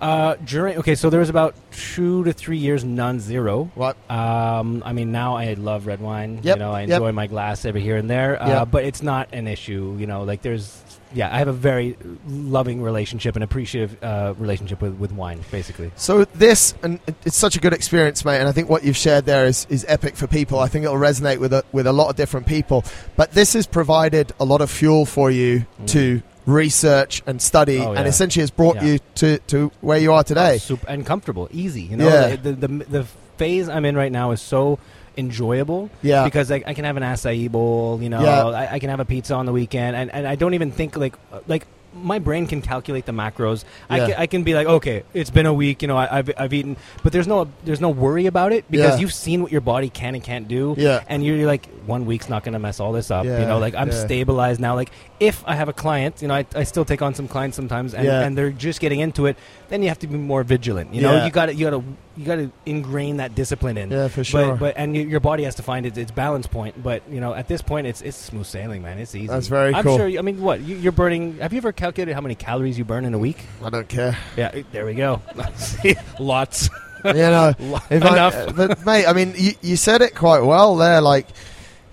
[0.02, 3.70] Uh, during okay, so there was about two to three years non-zero.
[3.76, 3.96] What?
[4.10, 6.40] Um, I mean, now I love red wine.
[6.42, 6.90] Yep, You know, I yep.
[6.90, 8.42] enjoy my glass every here and there.
[8.42, 8.72] Uh, Yep.
[8.72, 9.96] But it's not an issue.
[10.00, 10.82] You know, like there's,
[11.14, 15.92] yeah, I have a very loving relationship and appreciative uh, relationship with, with wine, basically.
[15.98, 18.40] So this and it's such a good experience, mate.
[18.40, 20.58] And I think what you've shared there is, is epic for people.
[20.60, 22.84] I think it'll resonate with a, with a lot of different people.
[23.16, 25.88] But this has provided a lot of fuel for you Mm.
[25.90, 28.86] to research and study, Oh, and essentially has brought Yeah.
[28.86, 30.58] you to, to where you are today.
[30.60, 31.82] Super and comfortable, easy.
[31.84, 32.36] You know, Yeah.
[32.36, 33.04] the, the, the the
[33.38, 34.78] phase I'm in right now is so
[35.18, 36.24] enjoyable Yeah.
[36.26, 38.00] because I, I can have an acai bowl.
[38.02, 38.46] You know, Yeah.
[38.46, 40.96] I, I can have a pizza on the weekend, and, and I don't even think
[40.98, 41.16] like
[41.48, 41.66] like.
[41.94, 43.64] My brain can calculate the macros.
[43.90, 45.82] I, can, I can be like, okay, it's been a week.
[45.82, 48.96] You know, I, I've, I've eaten, but there's no there's no worry about it because
[48.96, 49.02] Yeah.
[49.02, 50.76] you've seen what your body can and can't do.
[50.78, 51.04] Yeah.
[51.08, 53.26] and you're, like, one week's not going to mess all this up.
[53.26, 54.06] Yeah, You know, like I'm yeah.
[54.06, 54.76] stabilized now.
[54.76, 57.56] Like if I have a client, you know, I, I still take on some clients
[57.56, 58.22] sometimes, and, Yeah.
[58.22, 59.36] and they're just getting into it.
[59.70, 60.94] Then you have to be more vigilant.
[60.94, 61.26] You know, Yeah.
[61.26, 61.84] you got to you got to
[62.18, 63.90] you got to ingrain that discipline in.
[63.90, 64.52] Yeah, for sure.
[64.52, 66.82] But, but and y- your body has to find its, its balance point.
[66.82, 68.98] But you know, at this point, it's it's smooth sailing, man.
[69.00, 69.28] It's easy.
[69.28, 69.98] That's very I'm cool.
[69.98, 70.08] sure.
[70.08, 71.38] I mean, what you, you're burning?
[71.40, 73.38] Have you ever calculated how many calories you burn in a week?
[73.64, 74.16] I don't care.
[74.38, 75.20] Yeah, eh, there we go.
[76.20, 76.70] Lots.
[77.04, 77.54] you know,
[77.90, 78.36] if I- Enough.
[78.36, 81.02] uh, but mate, I mean, you, you said it quite well there.
[81.02, 81.26] Like,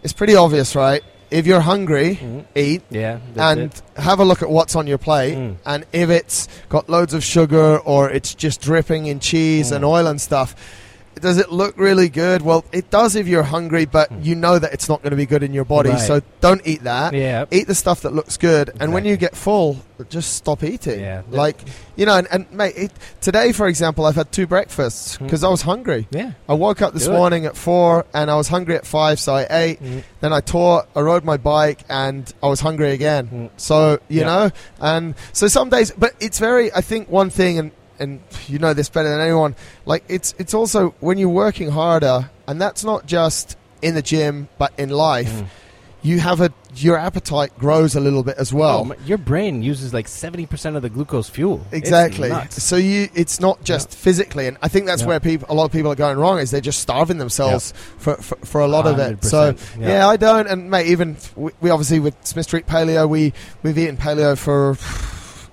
[0.03, 1.03] it's pretty obvious, right?
[1.31, 2.45] If you're hungry, Mhm.
[2.55, 3.19] eat Yeah.
[3.37, 3.83] and it.
[3.97, 5.37] have a look at what's on your plate.
[5.37, 5.57] Mm.
[5.65, 9.89] And if it's got loads of sugar or it's just dripping in cheese and Mm.
[9.89, 10.55] oil and stuff,
[11.23, 12.43] does it look really good?
[12.43, 14.25] Well, it does if you're hungry, but Mm.
[14.25, 15.91] you know that it's not going to be good in your body.
[15.91, 16.01] Right.
[16.01, 17.13] So don't eat that.
[17.15, 17.45] Yeah.
[17.51, 19.79] Eat the stuff that looks good, and when you get full,
[20.09, 21.01] just stop eating.
[21.01, 21.23] Yeah.
[21.31, 21.61] Like
[21.97, 25.25] you know, and, and mate, it, today for example, I've had two breakfasts Hmm.
[25.25, 26.07] because I was hungry.
[26.11, 26.33] Yeah.
[26.49, 27.17] I woke up this Do it.
[27.17, 29.83] morning at four, and I was hungry at five, so I ate.
[29.83, 30.03] Mm.
[30.21, 33.29] Then I taught, I rode my bike, and I was hungry again.
[33.33, 33.51] Mm.
[33.57, 34.27] So you Yeah.
[34.27, 34.51] know,
[34.81, 36.73] and so some days, but it's very.
[36.73, 39.57] I think one thing, and and you know this better than anyone.
[39.87, 44.49] Like it's it's also when you're working harder, and that's not just in the gym,
[44.59, 45.33] but in life.
[45.33, 45.47] Mm.
[46.01, 48.87] You have a your appetite grows a little bit as well.
[48.89, 51.67] Oh, your brain uses like seventy percent of the glucose fuel.
[51.73, 52.31] Exactly.
[52.51, 55.09] So you, it's not just physically, and I think that's Yeah.
[55.09, 56.39] where people, a lot of people are going wrong.
[56.39, 59.25] Is they're just starving themselves for, for for a lot of it.
[59.25, 59.89] So yeah.
[59.89, 60.09] yeah.
[60.09, 60.47] I don't.
[60.47, 63.33] And mate, even we, we obviously with Smith Street Paleo, we
[63.65, 64.77] we've eaten paleo for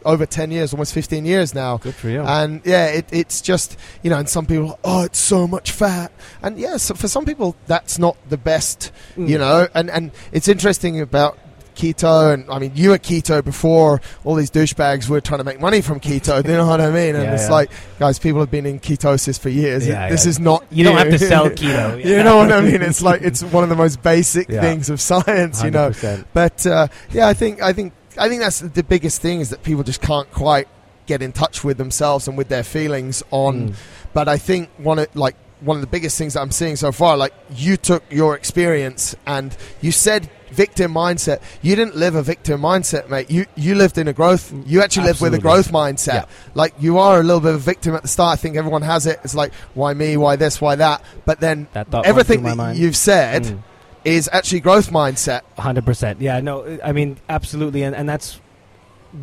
[0.05, 1.77] over ten years, almost fifteen years now.
[1.77, 2.21] Good for you.
[2.21, 6.11] And yeah, it, it's just you know, and some people, oh, it's so much fat,
[6.41, 9.27] and yeah, so for some people that's not the best, Mm.
[9.27, 9.67] you know.
[9.73, 11.37] And and it's interesting about
[11.75, 15.59] keto, and I mean, you were keto before all these douchebags were trying to make
[15.59, 16.41] money from keto.
[16.45, 17.15] you know what I mean?
[17.15, 17.51] And Yeah, it's yeah.
[17.51, 19.85] like, guys, people have been in ketosis for years.
[19.85, 22.01] Yeah, this is not You don't have to sell keto.
[22.03, 22.81] you know what I mean?
[22.81, 25.89] It's like it's one of the most basic things of science, you know.
[25.89, 26.25] 100%.
[26.33, 29.63] But uh, yeah, I think I think I think that's the biggest thing is that
[29.63, 30.67] people just can't quite
[31.06, 33.69] get in touch with themselves and with their feelings on.
[33.69, 33.75] Mm.
[34.13, 36.91] But I think one of like one of the biggest things that I'm seeing so
[36.91, 41.41] far, like you took your experience and you said victim mindset.
[41.62, 43.30] You didn't live a victim mindset, mate.
[43.30, 44.54] You you lived in a growth.
[44.65, 46.13] You actually lived with a growth mindset.
[46.13, 46.25] Yeah.
[46.54, 48.34] Like you are a little bit of a victim at the start.
[48.34, 49.19] I think everyone has it.
[49.23, 51.04] It's like why me, why this, why that.
[51.25, 52.78] But then That everything went through my that mind.
[52.80, 53.60] you've said Mm.
[54.05, 55.41] Is actually growth mindset.
[55.57, 56.21] Hundred percent.
[56.21, 56.39] Yeah.
[56.39, 56.79] No.
[56.83, 58.39] I mean, absolutely, and, and that's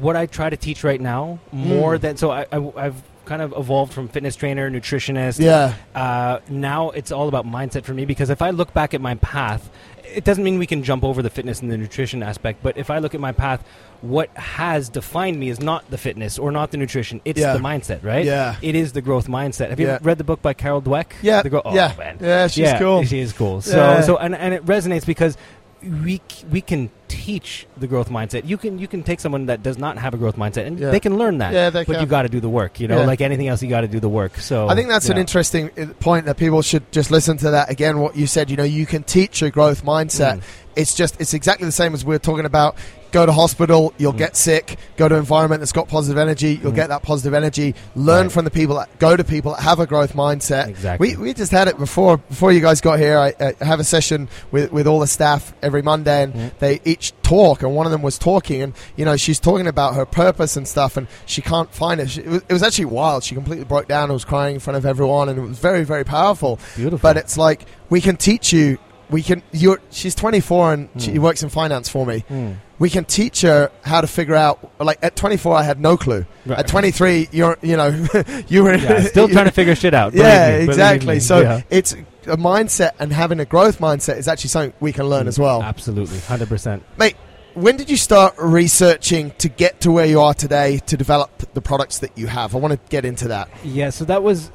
[0.01, 1.39] what I try to teach right now.
[1.53, 2.01] More Mm.
[2.01, 5.39] than so, I, I I've kind of evolved from fitness trainer, nutritionist.
[5.41, 5.75] Yeah.
[5.95, 9.15] Uh, now it's all about mindset for me because if I look back at my
[9.17, 9.71] path,
[10.15, 12.63] it doesn't mean we can jump over the fitness and the nutrition aspect.
[12.63, 13.65] But if I look at my path,
[14.03, 17.21] what has defined me is not the fitness or not the nutrition.
[17.25, 17.53] It's Yeah.
[17.55, 18.25] the mindset, right?
[18.25, 18.57] Yeah.
[18.61, 19.71] It is the growth mindset.
[19.71, 19.99] Have you Yeah.
[20.03, 21.07] read the book by Carol Dweck?
[21.23, 21.43] Yeah.
[21.43, 21.93] The Grow- oh, yeah.
[21.99, 22.19] man.
[22.21, 22.47] Yeah.
[22.49, 23.05] She's yeah, cool.
[23.05, 23.61] She is cool.
[23.63, 25.37] So, so and, and it resonates because
[25.83, 28.47] we we can teach the growth mindset.
[28.47, 30.91] You can you can take someone that does not have a growth mindset and Yeah.
[30.91, 31.53] they can learn that.
[31.53, 32.01] Yeah, they but can.
[32.03, 32.81] you got to do the work.
[32.81, 33.07] You know, Yeah.
[33.07, 34.39] like anything else, you got to do the work.
[34.39, 35.21] So I think that's an yeah.
[35.21, 37.99] interesting uh, point that people should just listen to that again.
[37.99, 40.39] What you said, you know, you can teach a growth mindset.
[40.39, 40.43] Mm.
[40.77, 42.77] It's just it's exactly the same as we are talking about.
[43.13, 44.19] Go to hospital, you'll Mm.
[44.19, 44.79] get sick.
[44.97, 46.77] Go to environment that's got positive energy, you'll Mm.
[46.77, 47.75] get that positive energy.
[47.95, 48.33] Learn Right.
[48.33, 50.69] from the people that go to people that have a growth mindset.
[50.69, 51.17] Exactly.
[51.17, 53.19] We, we just had it before before you guys got here.
[53.19, 56.51] I, I have a session with, with all the staff every Monday, and Mm.
[56.59, 59.95] they each talk, and one of them was talking, and you know she's talking about
[59.95, 62.09] her purpose and stuff, and she can't find it.
[62.11, 63.25] She, it, was, it was actually wild.
[63.25, 65.85] She completely broke down and was crying in front of everyone, and it was very
[65.85, 66.59] very powerful.
[66.77, 66.99] Beautiful.
[67.03, 68.79] But it's like we can teach you.
[69.13, 69.43] We can.
[69.53, 69.79] You're.
[69.91, 71.19] She's 24 and she Mm.
[71.19, 72.25] works in finance for me.
[72.31, 72.57] Mm.
[72.79, 74.73] We can teach her how to figure out.
[74.81, 76.25] Like at 24, I had no clue.
[76.47, 76.59] Right.
[76.59, 77.59] At 23, you're.
[77.63, 77.89] You know,
[78.49, 80.15] you were yeah, still trying to figure shit out.
[80.15, 81.21] yeah, me, exactly.
[81.21, 81.61] So Yeah.
[81.71, 81.93] it's
[82.27, 85.39] a mindset and having a growth mindset is actually something we can learn Mm, as
[85.39, 85.63] well.
[85.63, 86.83] Absolutely, hundred percent.
[86.97, 87.17] Mate,
[87.55, 91.61] when did you start researching to get to where you are today to develop the
[91.61, 92.55] products that you have?
[92.55, 93.51] I want to get into that.
[93.63, 94.51] Yeah, so that was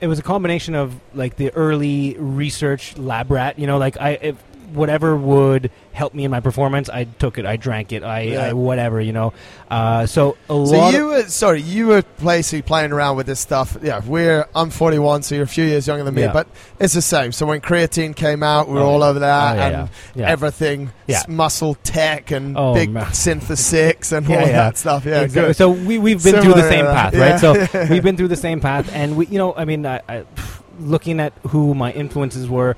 [0.00, 4.10] it was a combination of like the early research lab rat, you know, like I
[4.10, 4.36] if
[4.72, 8.42] whatever would help me in my performance, I took it, I drank it, I, Yeah.
[8.46, 9.32] I whatever, you know.
[9.70, 13.40] Uh, so a So lot you were sorry, you were basically playing around with this
[13.40, 13.76] stuff.
[13.82, 16.32] Yeah, we're I'm 41, so you're a few years younger than me, Yeah.
[16.32, 16.46] but
[16.78, 17.32] it's the same.
[17.32, 20.90] So when creatine came out, we were Oh, all over that, oh, yeah, and everything,
[21.06, 21.22] Yeah.
[21.28, 23.06] muscle tech and Oh, big man.
[23.06, 25.04] synthesics and all that stuff.
[25.04, 25.48] Yeah, Exactly.
[25.50, 25.56] good.
[25.56, 27.40] So we we've been through the same path, right?
[27.40, 30.24] So we've been through the same path, and we, you know, I mean, I, I,
[30.80, 32.76] looking at who my influences were,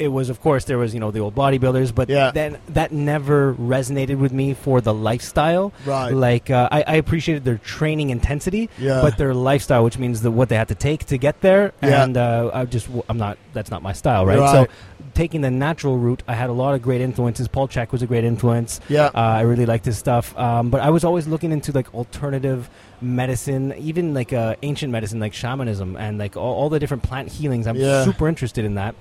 [0.00, 2.30] it was, of course, there was, you know, the old bodybuilders, but Yeah.
[2.32, 5.72] then that never resonated with me for the lifestyle.
[5.84, 6.10] Right.
[6.12, 9.02] Like uh, I, I appreciated their training intensity, Yeah.
[9.02, 12.02] but their lifestyle, which means the, what they had to take to get there, Yeah.
[12.02, 14.38] and uh, I just I'm not that's not my style, right?
[14.38, 14.50] Right.
[14.66, 14.72] So
[15.14, 17.46] taking the natural route, I had a lot of great influences.
[17.48, 18.80] Paul Chek was a great influence.
[18.88, 19.06] yeah.
[19.06, 22.70] Uh, I really liked his stuff, um, but I was always looking into like alternative
[23.02, 27.28] medicine, even like uh, ancient medicine, like shamanism, and like all, all the different plant
[27.30, 27.66] healings.
[27.66, 28.04] I'm Yeah.
[28.04, 28.94] super interested in that.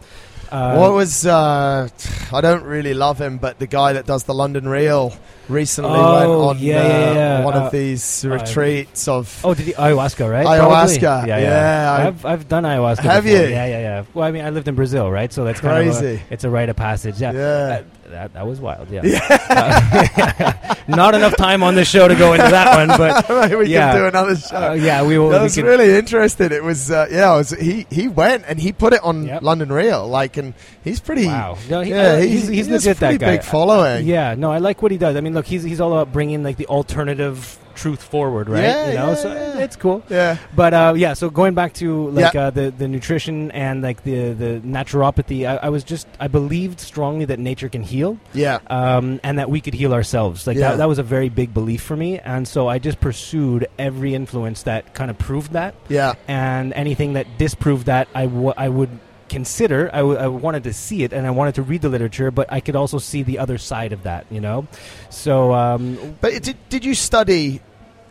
[0.52, 1.88] Uh, what was uh,
[2.34, 5.14] I don't really love him, but the guy that does the London Real
[5.48, 7.44] recently Oh, went on yeah, uh, yeah, yeah.
[7.46, 9.40] one Uh, of these uh, retreats of.
[9.44, 10.46] Oh, did he ayahuasca, right?
[10.48, 11.30] Ayahuasca, Probably?
[11.30, 13.00] yeah, I- I've I've done ayahuasca.
[13.02, 13.42] Have before.
[13.42, 13.48] you?
[13.50, 14.04] Yeah, yeah, yeah.
[14.14, 15.32] Well, I mean, I lived in Brazil, right?
[15.32, 16.22] So that's kind of Crazy.
[16.30, 17.20] a, it's a rite of passage.
[17.22, 17.32] Yeah.
[17.34, 17.40] yeah.
[17.68, 18.90] That, that, that was wild.
[18.90, 19.02] Yeah.
[19.50, 23.66] Uh, not enough time on this show to go into that one, but Right, we
[23.68, 23.92] yeah.
[23.92, 24.56] can do another show.
[24.70, 25.30] uh, yeah, we will.
[25.30, 26.52] that we was really interesting.
[26.52, 27.36] It was, uh, yeah.
[27.36, 29.42] Was, he he went and he put it on Yep.
[29.42, 31.28] London Real, like, and he's pretty.
[31.28, 31.58] Wow.
[31.70, 33.32] No, he- yeah, uh, he's, he's- he's he has legit, that pretty guy.
[33.38, 34.06] big following.
[34.06, 35.16] Yeah, no, I like what he does.
[35.16, 38.62] I mean, look, he's he's all about bringing like the alternative truth forward, right?
[38.64, 39.60] Yeah, you know, yeah, so yeah.
[39.60, 40.04] it's cool.
[40.10, 40.38] Yeah.
[40.54, 42.48] But uh, yeah, so going back to like Yeah.
[42.48, 46.82] uh, the the nutrition and like the the naturopathy, I, I was just I believed
[46.82, 48.60] strongly that nature can heal, Yeah.
[48.68, 50.46] um, and that we could heal ourselves.
[50.46, 53.68] Like that, that was a very big belief for me, and so I just pursued
[53.78, 56.16] every influence that kind of proved that, Yeah.
[56.28, 58.90] and anything that disproved that, I w- I would
[59.30, 59.90] consider.
[59.94, 62.52] I, w- I wanted to see it, and I wanted to read the literature, but
[62.52, 64.26] I could also see the other side of that.
[64.32, 64.68] You know,
[65.10, 67.62] so um, But did did you study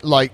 [0.02, 0.33] like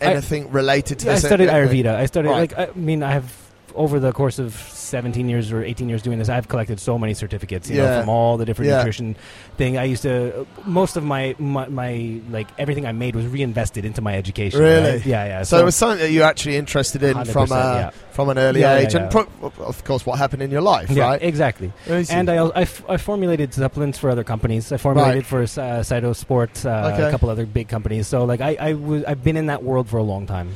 [0.00, 1.26] I- anything related to Yeah, I this?
[1.26, 1.94] studied Uh, Ayurveda.
[1.94, 2.52] I studied Right.
[2.56, 3.30] like I mean I have
[3.74, 7.14] over the course of 17 years or 18 years doing this, I've collected so many
[7.14, 7.82] certificates, you Yeah.
[7.90, 8.78] know, from all the different Yeah.
[8.78, 9.16] nutrition
[9.56, 9.76] thing.
[9.78, 14.00] I used to most of my, my my like everything I made was reinvested into
[14.00, 14.60] my education.
[14.60, 14.90] Really?
[14.92, 15.06] right?
[15.06, 15.42] Yeah, yeah.
[15.42, 17.90] So, it was something that you're actually interested in from 100%, uh, yeah.
[18.12, 19.26] from an early age, and pro-
[19.58, 21.22] of course, what happened in your life, yeah, right?
[21.22, 21.72] exactly.
[21.88, 24.70] And I, I, f- I formulated supplements for other companies.
[24.70, 25.26] I formulated Right.
[25.26, 27.02] for uh, Cytosport, uh, Okay.
[27.08, 28.06] a couple other big companies.
[28.06, 30.50] So like I, I was, I've been in that world for a long time.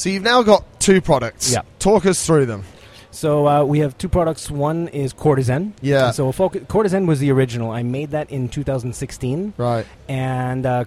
[0.00, 1.52] So you've now got two products.
[1.52, 1.60] Yeah.
[1.78, 2.64] Talk us through them.
[3.10, 4.50] So uh, we have two products.
[4.50, 5.72] One is Cortizen.
[5.82, 6.10] Yeah.
[6.12, 7.70] So foc- Cortizen was the original.
[7.70, 9.86] I made that in 2016, Right.
[10.08, 10.84] and uh,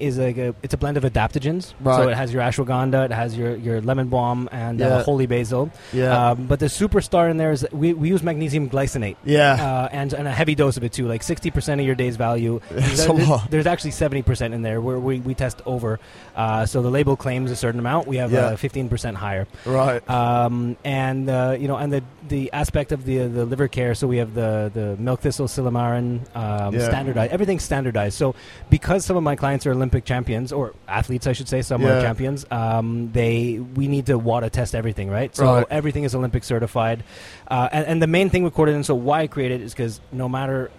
[0.00, 1.74] is like a it's a blend of adaptogens.
[1.80, 1.96] Right.
[1.96, 4.86] So it has your ashwagandha, it has your your lemon balm, and Yeah.
[4.86, 5.70] uh, holy basil.
[5.92, 6.30] Yeah.
[6.30, 9.16] Um, but the superstar in there is we, we use magnesium glycinate.
[9.24, 9.52] yeah.
[9.54, 12.60] Uh, and, and a heavy dose of it too, like 60% of your day's value.
[12.70, 13.50] It's There- a there's, lot.
[13.50, 15.98] there's actually 70% in there where we, we test over.
[16.36, 18.06] Uh, so the label claims a certain amount.
[18.06, 18.46] We have Yeah.
[18.46, 20.08] uh, 15% higher right.
[20.08, 23.94] um, and uh, you know, and the the aspect of the the liver care.
[23.94, 26.86] So we have the the milk thistle, silymarin, um, Yeah.
[26.90, 27.32] standardized.
[27.32, 28.18] Everything's standardized.
[28.18, 28.34] So
[28.68, 31.88] because some of my clients are Olympic champions or athletes, I should say, some Yeah.
[31.96, 32.44] are champions.
[32.50, 35.34] Um, they we need to WADA test everything, right?
[35.34, 35.66] So Right.
[35.70, 37.02] everything is Olympic certified.
[37.48, 40.02] Uh, and, and the main thing with Cortizen, so why I created it is because
[40.12, 40.70] no matter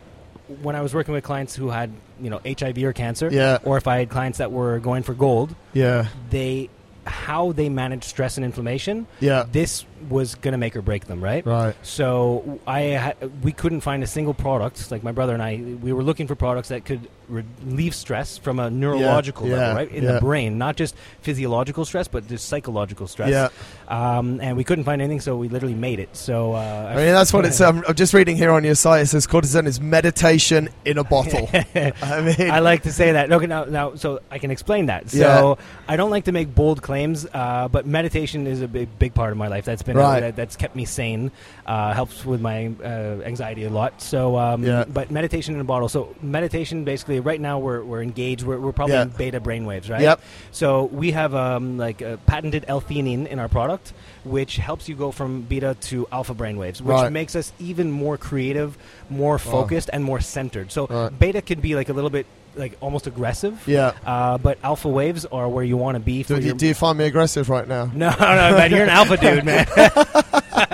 [0.62, 1.90] when I was working with clients who had
[2.22, 3.58] you know HIV or cancer, Yeah.
[3.64, 6.06] or if I had clients that were going for gold, Yeah.
[6.30, 6.70] they
[7.08, 9.44] how they manage stress and inflammation Yeah.
[9.52, 11.46] this was going to make or break them, right?
[11.46, 11.76] Right.
[11.84, 14.92] So I ha- we couldn't find a single product.
[14.92, 18.60] Like my brother and I, we were looking for products that could relieve stress from
[18.60, 20.14] a neurological yeah, level, right, in yeah.
[20.14, 23.30] the brain, not just physiological stress, but just psychological stress.
[23.30, 23.50] Yeah.
[23.88, 26.16] Um, and we couldn't find anything, so we literally made it.
[26.16, 27.60] So uh, I mean, that's what it's.
[27.66, 29.02] Um, I'm just reading here on your site.
[29.02, 31.50] It says Cortizen is meditation in a bottle.
[31.54, 33.32] I mean, I like to say that.
[33.32, 35.10] Okay, now, now, so I can explain that.
[35.10, 35.66] So Yeah.
[35.88, 39.32] I don't like to make bold claims, uh, but meditation is a big, big part
[39.32, 39.66] of my life.
[39.66, 40.20] That's been Right.
[40.22, 41.32] that, that's kept me sane.
[41.66, 44.02] Uh, helps with my uh, anxiety a lot.
[44.02, 44.86] So, um, Yeah.
[44.88, 45.90] but meditation in a bottle.
[45.90, 48.44] So meditation, basically, right now we're, we're engaged.
[48.44, 49.04] We're, we're probably Yeah.
[49.04, 50.02] in beta brainwaves, right?
[50.02, 50.22] Yep.
[50.52, 55.12] So we have um, like a patented L-theanine in our product, which helps you go
[55.12, 57.12] from beta to alpha brainwaves, which Right.
[57.12, 58.78] makes us even more creative,
[59.10, 60.72] more focused, and more centered.
[60.72, 61.20] So Right.
[61.20, 63.62] beta can be like a little bit like almost aggressive.
[63.68, 63.94] Yeah.
[64.06, 66.74] Uh, but alpha waves are where you want to be for Do, you, do you
[66.74, 67.86] find me aggressive right now?
[67.94, 69.68] no, no, man, you're an alpha dude, man.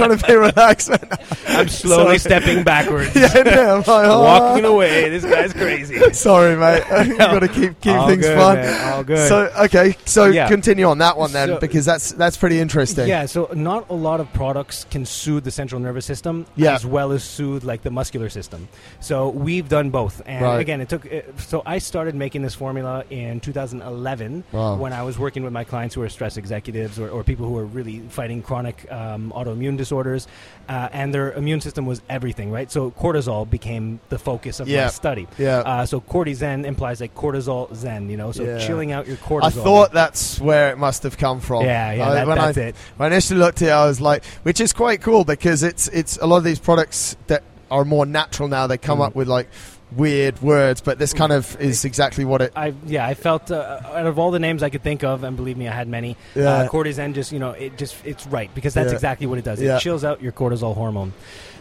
[0.00, 0.90] I'm trying to be relaxed.
[0.90, 1.00] man.
[1.48, 2.40] I'm slowly Sorry.
[2.40, 4.22] stepping backwards, yeah, no, I'm like, oh.
[4.24, 5.08] walking away.
[5.08, 5.98] This guy's crazy.
[6.12, 6.84] Sorry, mate.
[7.06, 8.56] You've got to keep keep All things good, fun.
[8.56, 9.28] man, all good.
[9.28, 10.48] So okay, so Yeah.
[10.48, 13.08] continue on that one then, So- because that's that's pretty interesting.
[13.08, 16.74] Yeah, so not a lot of products can soothe the central nervous system Yeah.
[16.74, 18.68] as well as soothe like the muscular system.
[19.00, 20.22] So we've done both.
[20.26, 20.60] And Right.
[20.60, 21.06] again, it took.
[21.38, 24.76] So I started making this formula in 2011 Wow.
[24.76, 27.56] when I was working with my clients who are stress executives or, or people who
[27.58, 30.26] are really fighting chronic um, autoimmune disorders,
[30.68, 32.70] uh, and their immune system was everything, right?
[32.70, 34.84] So cortisol became the focus of Yeah.
[34.84, 35.26] my study.
[35.38, 35.58] Yeah.
[35.58, 38.58] Uh, so cortizen implies like cortisol zen, you know, so Yeah.
[38.66, 39.44] chilling out your cortisol.
[39.44, 41.64] I thought that's where it must have come from.
[41.64, 42.76] Yeah, yeah, I- that, when that's I, it.
[42.96, 45.88] When I initially looked at it, I was like, which is quite cool because it's
[45.88, 48.66] it's a lot of these products that are more natural now.
[48.66, 49.06] They come Mhm.
[49.06, 49.48] up with like
[49.92, 52.52] weird words, but this kind of is exactly what it.
[52.56, 55.36] I yeah, I felt uh, out of all the names I could think of, and
[55.36, 56.16] believe me, I had many.
[56.34, 56.48] Yeah.
[56.50, 58.94] Uh, Cortizen just you know it just it's right because that's Yeah.
[58.94, 59.60] exactly what it does.
[59.60, 59.76] Yeah.
[59.76, 61.12] It chills out your cortisol hormone.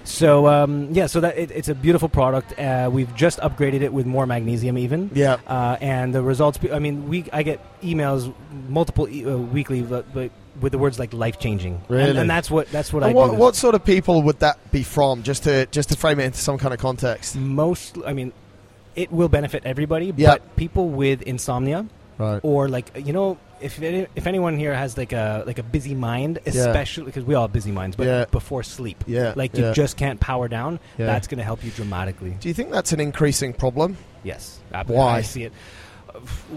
[0.06, 2.58] So um, yeah, so that it, it's a beautiful product.
[2.60, 5.10] Uh, we've just upgraded it with more magnesium, even.
[5.14, 5.38] Yeah.
[5.48, 6.60] Uh, and the results.
[6.72, 8.34] I mean, we I get emails
[8.68, 11.82] multiple e- uh, weekly, but, but with the words like life changing.
[11.90, 12.10] Really?
[12.12, 14.58] And, and that's what that's what And I what, what sort of people would that
[14.72, 15.24] be from?
[15.24, 17.36] Just to just to frame it into some kind of context.
[17.36, 17.98] most.
[18.06, 18.32] I mean,
[18.96, 20.32] it will benefit everybody, Yeah.
[20.34, 21.86] but people with insomnia.
[22.16, 22.40] Right.
[22.44, 26.38] or like you know if if anyone here has like a like a busy mind
[26.46, 28.26] especially because we all have busy minds but Yeah.
[28.26, 29.34] before sleep Yeah.
[29.36, 29.74] like you yeah.
[29.74, 31.08] just can't power down Yeah.
[31.08, 33.98] that's going to help you dramatically Do you think that's an increasing problem?
[34.24, 35.16] yes I, Why?
[35.18, 35.54] I see it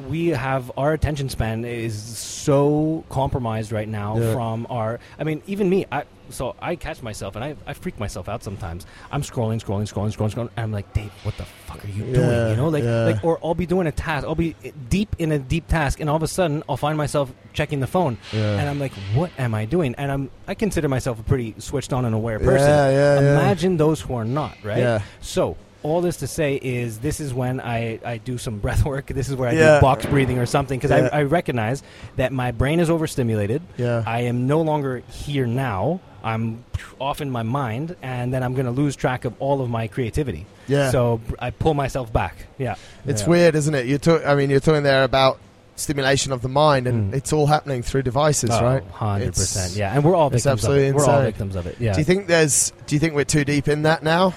[0.09, 4.33] we have our attention span is so compromised right now Yeah.
[4.35, 5.01] from our.
[5.19, 5.87] I mean, even me.
[5.91, 8.85] I so I catch myself and I, I freak myself out sometimes.
[9.13, 12.05] I'm scrolling, scrolling, scrolling, scrolling, scrolling, and I'm like, Dave, what the fuck are you
[12.05, 12.51] Yeah, doing?
[12.51, 13.05] You know, like yeah.
[13.05, 14.27] like or I'll be doing a task.
[14.27, 14.55] I'll be
[14.89, 17.87] deep in a deep task, and all of a sudden I'll find myself checking the
[17.87, 19.95] phone, and I'm like, what am I doing?
[19.97, 22.69] And I'm I consider myself a pretty switched on and aware person.
[22.69, 23.33] Yeah, yeah, yeah.
[23.41, 24.79] Imagine those who are not, right?
[24.79, 25.03] Yeah.
[25.21, 29.07] So all this to say is this is when I, I do some breath work.
[29.07, 29.77] This is where I Yeah.
[29.77, 31.09] do box breathing or something because Yeah.
[31.13, 31.83] I, I recognize
[32.17, 33.63] that my brain is overstimulated.
[33.77, 34.03] Yeah.
[34.07, 36.01] I am no longer here now.
[36.25, 36.65] I'm
[37.01, 39.87] off in my mind, and then I'm going to lose track of all of my
[39.87, 40.45] creativity.
[40.67, 40.91] Yeah.
[40.91, 42.47] So I pull myself back.
[42.59, 42.75] Yeah.
[43.07, 43.29] It's Yeah.
[43.29, 43.87] weird, isn't it?
[43.87, 44.27] You talk.
[44.27, 45.39] I mean, you're talking there about
[45.77, 47.17] stimulation of the mind, and Mm.
[47.17, 48.83] it's all happening through devices, Oh, right?
[48.91, 49.23] 100%.
[49.29, 49.93] It's- Yeah.
[49.95, 50.95] And we're all it's victims of absolutely it.
[50.97, 51.77] We're all victims of it.
[51.79, 51.93] Yeah.
[51.93, 52.73] Do you think there's?
[52.89, 54.35] Do you think we're too deep in that now?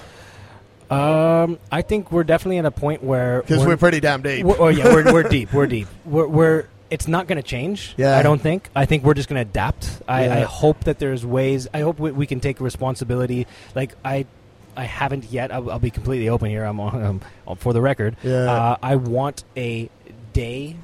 [0.90, 3.42] Um, I think we're definitely at a point where.
[3.42, 4.44] Because we're, pretty damn deep.
[4.44, 5.52] We're, oh yeah, we're, we're deep.
[5.52, 5.88] We're deep.
[6.04, 7.94] We're, we're it's not going to change.
[7.96, 8.18] Yeah.
[8.18, 8.68] I don't think.
[8.74, 10.02] I think we're just going to adapt.
[10.08, 10.34] I, Yeah.
[10.34, 11.68] I hope that there's ways.
[11.72, 13.46] I hope we, we can take responsibility.
[13.74, 14.26] Like I,
[14.76, 15.52] I haven't yet.
[15.52, 16.64] I'll, I'll be completely open here.
[16.64, 18.16] I'm on um, for the record.
[18.22, 18.50] Yeah.
[18.50, 19.88] Uh, I want a
[20.32, 20.76] day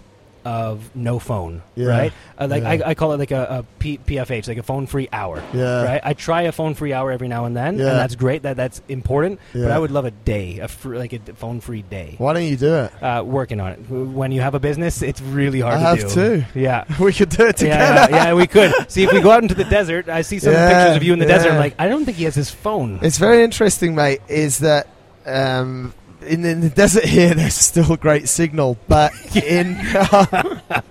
[0.47, 1.61] of no phone.
[1.75, 1.89] Yeah.
[1.89, 2.13] Right.
[2.39, 2.71] Uh, like Yeah.
[2.87, 5.43] I, I call it like a, a P, PFH, like a phone free hour.
[5.53, 5.83] Yeah.
[5.83, 6.01] Right.
[6.05, 7.89] I try a phone free hour every now and then, Yeah.
[7.91, 8.43] and that's great.
[8.43, 9.41] That that's important.
[9.53, 12.15] But I would love a day, a fr- like a phone free day.
[12.19, 13.03] Why don't you do it?
[13.03, 13.91] Uh, working on it.
[13.91, 16.15] When you have a business, it's really hard I to have do.
[16.15, 16.45] too.
[16.55, 16.85] Yeah.
[17.01, 17.95] We could do it together.
[17.95, 18.73] Yeah, yeah, yeah, we could.
[18.91, 21.19] See, if we go out into the desert, I see some pictures of you in
[21.19, 21.51] the desert.
[21.53, 23.01] I'm like, I don't think he has his phone.
[23.03, 24.21] It's very interesting, mate.
[24.29, 24.87] Is that
[25.27, 25.93] um,
[26.27, 27.35] in, in the desert here?
[27.35, 29.77] There's still great signal, but in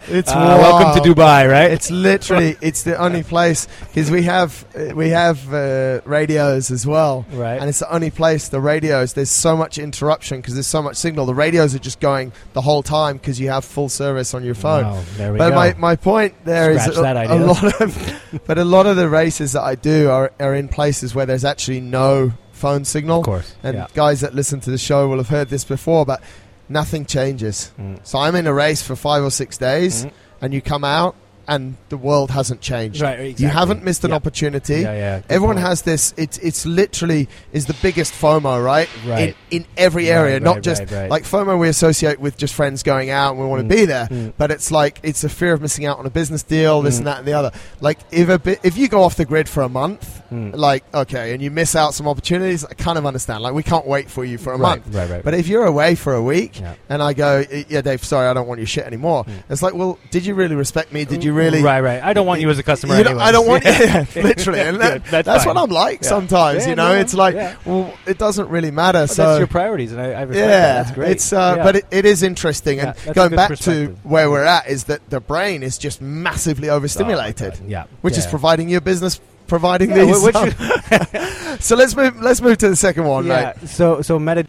[0.08, 1.72] it's Uh, welcome to Dubai, right?
[1.72, 6.86] It's literally it's the only place because we have uh, we have uh, radios as
[6.88, 7.60] well, right.
[7.60, 9.14] and it's the only place the radios.
[9.14, 11.26] There's so much interruption because there's so much signal.
[11.26, 14.56] The radios are just going the whole time because you have full service on your
[14.56, 14.86] phone.
[14.86, 15.56] Wow, there we But go.
[15.56, 18.96] my, my point there is Scratch a, that a lot of, but a lot of
[18.96, 23.20] the races that I do are, are in places where there's actually no phone signal.
[23.20, 23.54] of course.
[23.64, 23.88] And yeah.
[23.94, 26.22] guys that listen to the show will have heard this before, but
[26.70, 27.72] nothing changes.
[27.80, 28.00] Mm.
[28.04, 30.12] So I'm in a race for five or six days, Mhm.
[30.42, 31.16] and you come out,
[31.48, 33.02] and the world hasn't changed.
[33.02, 34.82] Right, You haven't missed an opportunity.
[34.82, 35.22] Yeah, yeah.
[35.30, 35.68] Everyone point.
[35.68, 36.14] has this.
[36.18, 38.90] It's it's literally is the biggest FOMO, right?
[39.06, 39.36] Right.
[39.52, 42.84] In, in every area, right, not just right, like FOMO we associate with just friends
[42.84, 43.70] going out and we want Mm.
[43.70, 44.08] to be there.
[44.08, 44.34] Mm.
[44.38, 46.98] But it's like it's a fear of missing out on a business deal, this Mm.
[47.00, 47.52] and that and the other.
[47.82, 50.56] Like if a bit, if you go off the grid for a month, Mm.
[50.56, 53.44] like okay, and you miss out some opportunities, I kind of understand.
[53.44, 54.84] Like we can't wait for you for a month.
[54.90, 55.24] right, right.
[55.24, 56.74] But if you're away for a week yeah.
[56.90, 59.24] and I go, yeah, Dave, sorry, I don't want your shit anymore.
[59.26, 59.44] Mm.
[59.50, 61.06] It's like, well, did you really respect me?
[61.06, 61.62] Did you really?
[61.62, 62.02] Right, right.
[62.02, 62.98] I don't want you as a customer.
[62.98, 64.16] You don't- I don't want anyways.
[64.16, 66.10] yeah, literally, and that, Good, that's that's, what I'm like Yeah.
[66.10, 66.64] sometimes.
[66.64, 67.56] Yeah, you know, no, it's like, yeah.
[67.66, 69.02] well, it doesn't really matter.
[69.04, 70.84] But so that's your priorities, and I, I respect yeah, that.
[70.84, 71.12] That's great.
[71.12, 71.64] it's uh, Yeah.
[71.64, 72.78] but it, it is interesting.
[72.78, 76.70] Yeah, and going back to where we're at is that the brain is just massively
[76.70, 77.62] Oh, overstimulated, God.
[77.68, 80.24] Yeah, which is providing your business providing Yeah, these.
[80.24, 80.36] which-
[81.60, 82.20] so let's move.
[82.22, 83.54] Let's move to the second one, yeah.
[83.62, 83.70] mate.
[83.70, 84.46] So so meta.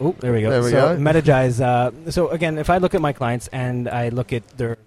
[0.00, 0.50] Oh, there we go.
[0.50, 1.02] There we so go.
[1.02, 1.60] Metagize.
[1.60, 4.78] Uh, so again, if I look at my clients and I look at their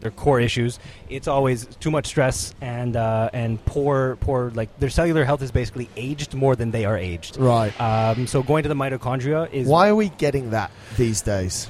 [0.00, 0.78] their core issues,
[1.08, 5.50] it's always too much stress and uh, and poor poor like their cellular health is
[5.50, 7.36] basically aged more than they are aged.
[7.36, 7.78] Right.
[7.80, 11.68] Um, so going to the mitochondria is Why are we getting that these days?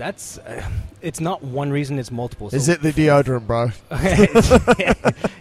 [0.00, 0.66] that's uh,
[1.02, 2.48] it's not one reason, it's multiple.
[2.48, 3.64] So Is it the deodorant, bro?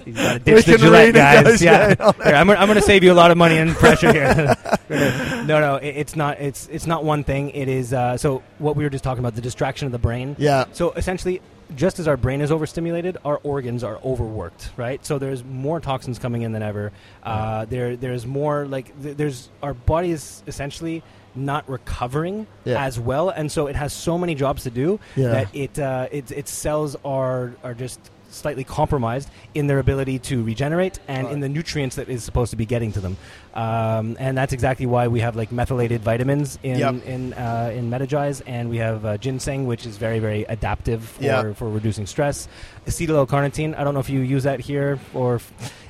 [0.06, 1.62] you gotta ditch We the Gillette, guys.
[1.62, 4.56] Yeah, Here, I'm, I'm gonna save you a lot of money and pressure here.
[4.90, 6.42] no, no, it, it's not.
[6.42, 7.52] It's it's not one thing.
[7.52, 7.94] It is.
[7.94, 10.36] Uh, so what we were just talking about, the distraction of the brain.
[10.38, 10.66] Yeah.
[10.74, 11.42] So essentially,
[11.76, 15.05] just as our brain is overstimulated, our organs are overworked, right?
[15.05, 16.91] So there's more toxins coming in than ever.
[17.24, 21.03] Uh, there, there's more like th- there's our body is essentially
[21.36, 22.84] not recovering Yeah.
[22.84, 25.28] as well, and so it has so many jobs to do Yeah.
[25.30, 27.99] that it uh, its its cells are are just
[28.32, 32.55] slightly compromised in their ability to regenerate and in the nutrients that is supposed to
[32.57, 33.17] be getting to them.
[33.54, 37.06] Um, and that's exactly why we have like methylated vitamins in Yep.
[37.06, 41.24] in uh, in Metagize, and we have uh, ginseng, which is very very adaptive for
[41.24, 41.54] Yeah.
[41.54, 42.47] for reducing stress.
[42.86, 43.78] Acetyl L-carnitine.
[43.78, 45.41] I don't know if you use that here or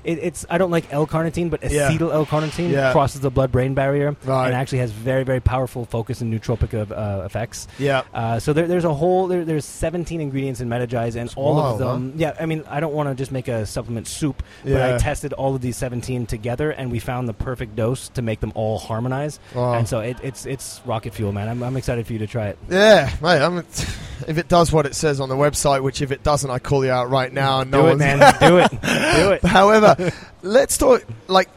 [0.04, 0.46] it, it's.
[0.50, 1.90] I don't like L-carnitine, but Yeah.
[1.92, 2.92] acetyl L-carnitine Yeah.
[2.92, 4.48] crosses the blood-brain barrier Right.
[4.48, 7.68] and actually has very very powerful focus and nootropic of, uh, effects.
[7.78, 8.02] Yeah.
[8.14, 11.82] Uh, so there, there's a whole there, there's 17 ingredients in Metagize, and all wild,
[11.82, 12.14] of them.
[12.18, 15.34] Yeah, I mean, I don't want to just make a supplement soup, but I tested
[15.34, 18.80] all of these 17 together, and we found the perfect dose to make them all
[18.80, 19.40] harmonize.
[19.54, 19.74] Wow.
[19.74, 21.48] And so it, it's it's rocket fuel, man.
[21.48, 22.58] I'm, I'm excited for you to try it.
[22.70, 23.42] Yeah, mate.
[23.42, 26.60] I'm, if it does what it says on the website, which if it doesn't, I
[26.60, 27.62] call you out right now.
[27.62, 28.36] And no Do it, one's man.
[28.40, 28.70] Do it.
[28.82, 29.44] Do it.
[29.44, 31.50] However, let's talk like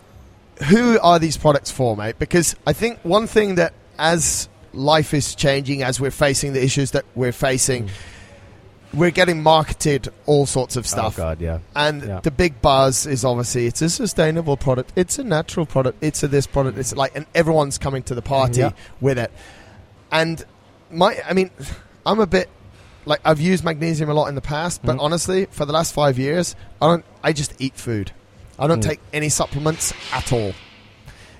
[0.68, 2.18] who are these products for, mate?
[2.18, 6.92] Because I think one thing that as life is changing as we're facing the issues
[6.92, 7.86] that we're facing.
[7.86, 7.90] Mm.
[8.94, 11.14] We're getting marketed all sorts of stuff.
[11.18, 11.58] Oh God, yeah.
[11.74, 12.20] And Yeah.
[12.20, 16.28] the big buzz is obviously it's a sustainable product, it's a natural product, it's a
[16.28, 18.72] this product, it's like, and everyone's coming to the party Yeah.
[19.00, 19.30] with it.
[20.10, 20.44] And
[20.90, 21.50] my, I mean,
[22.04, 22.50] I'm a bit
[23.06, 25.00] like I've used magnesium a lot in the past, but Mhm.
[25.02, 27.04] honestly, for the last five years, I don't.
[27.24, 28.12] I just eat food.
[28.58, 28.88] I don't Mm.
[28.88, 30.52] take any supplements at all.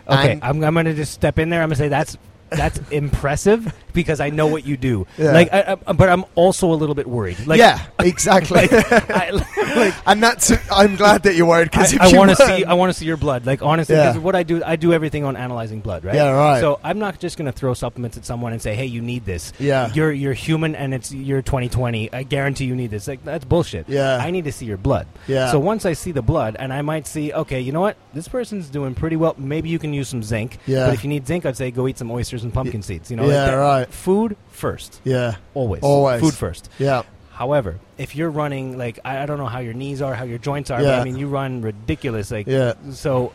[0.09, 1.63] Okay, And- I'm, I'm going to just step in there.
[1.63, 2.17] I'm going to say that's
[2.51, 5.07] that's impressive because I know what you do.
[5.19, 5.33] Yeah.
[5.33, 7.47] Like, I, I, but I'm also a little bit worried.
[7.47, 8.69] Like, yeah, exactly.
[8.71, 9.31] I,
[9.77, 10.53] like, and that's.
[10.71, 12.65] I'm glad that you're worried because I, want to see.
[12.65, 13.47] I want to see your blood.
[13.47, 14.17] Like honestly, Yeah.
[14.19, 16.15] what I do, I do everything on analyzing blood, right?
[16.15, 16.61] Yeah, right.
[16.61, 19.25] So I'm not just going to throw supplements at someone and say, "Hey, you need
[19.25, 19.93] this." Yeah.
[19.95, 22.13] You're you're human, and it's you're 2020.
[22.13, 23.07] I guarantee you need this.
[23.09, 23.89] Like that's bullshit.
[23.89, 24.17] Yeah.
[24.17, 25.07] I need to see your blood.
[25.27, 25.51] Yeah.
[25.51, 28.29] So once I see the blood, and I might see, okay, you know what, this
[28.29, 29.35] person's doing pretty well.
[29.39, 30.59] Maybe you can use some zinc.
[30.67, 30.87] Yeah.
[30.87, 33.11] But if you need zinc, I'd say go eat some oysters and pumpkin seeds.
[33.11, 33.25] You know.
[33.29, 33.82] Yeah, that- right.
[33.87, 35.01] Food first.
[35.05, 35.83] yeah, Always.
[35.83, 36.21] Always.
[36.21, 36.69] Food first.
[36.79, 37.03] yeah,
[37.33, 40.39] However, if you're running like I, I don't know how your knees are, how your
[40.39, 41.01] joints are, but Yeah.
[41.01, 42.31] I mean you run ridiculous.
[42.31, 43.33] Like yeah, so,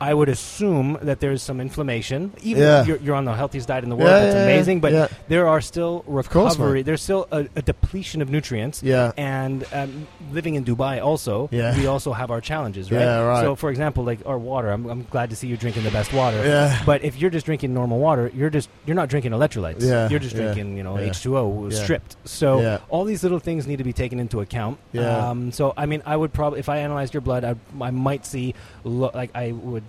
[0.00, 2.32] I would assume that there's some inflammation.
[2.42, 2.80] Even Yeah.
[2.82, 4.80] if you're, you're on the healthiest diet in the world, Yeah, that's yeah, amazing.
[4.80, 6.82] But there are still recovery.
[6.82, 8.82] there's still a, a depletion of nutrients.
[8.82, 11.76] yeah, And um, living in Dubai, also, Yeah.
[11.76, 13.00] we also have our challenges, right?
[13.00, 13.42] Yeah, right.
[13.42, 16.12] So, for example, like our water, I'm, I'm glad to see you drinking the best
[16.12, 16.44] water.
[16.44, 16.80] yeah.
[16.86, 19.82] But if you're just drinking normal water, you're just you're not drinking electrolytes.
[19.82, 21.08] Yeah, You're just drinking, you know, yeah.
[21.10, 21.82] H2O Yeah.
[21.82, 22.16] stripped.
[22.24, 24.78] So all these little things need to be taken into account.
[24.92, 25.28] Yeah.
[25.30, 28.24] Um, so I mean, I would probably if I analyzed your blood, I, I might
[28.26, 29.82] see lo- like I would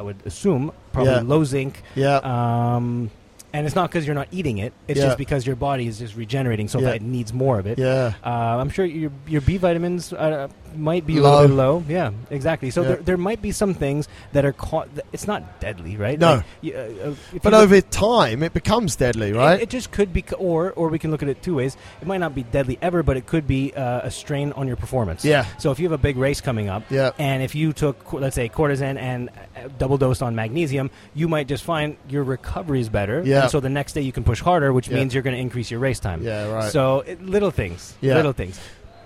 [0.00, 1.20] I would assume probably Yeah.
[1.20, 1.82] low zinc.
[1.94, 3.10] Yeah, Um,
[3.52, 5.06] and it's not because you're not eating it; it's Yeah.
[5.08, 6.86] just because your body is just regenerating, so Yeah.
[6.86, 7.78] that it needs more of it.
[7.78, 8.28] yeah, Uh,
[8.60, 11.30] I'm sure your your B vitamins uh, might be a Low.
[11.42, 11.84] little bit low.
[11.88, 12.70] Yeah, exactly.
[12.70, 12.88] So Yeah.
[12.88, 14.88] there, there might be some things that are caught.
[15.12, 16.18] It's not deadly, right?
[16.18, 16.36] No.
[16.36, 19.60] Like, you- uh, uh, but look- over time it becomes deadly, right?
[19.60, 21.76] It, just could be, or or we can look at it two ways.
[22.00, 24.76] It might not be deadly ever, but it could be uh, a strain on your
[24.76, 25.24] performance.
[25.24, 28.12] yeah, So if you have a big race coming up, yeah, and if you took,
[28.12, 32.80] let's say, Cortizen and uh, double dosed on magnesium, you might just find your recovery
[32.80, 33.22] is better.
[33.24, 33.42] Yeah.
[33.42, 34.96] And so the next day you can push harder, which Yeah.
[34.96, 36.22] means you're going to increase your race time.
[36.22, 36.70] yeah, right.
[36.72, 37.94] So it, little things.
[38.00, 38.14] Yeah.
[38.16, 38.58] Little things.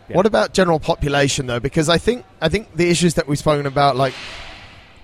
[0.08, 0.16] Yeah.
[0.16, 1.60] What about general population though?
[1.60, 4.14] Because I think I think the issues that we've spoken about, like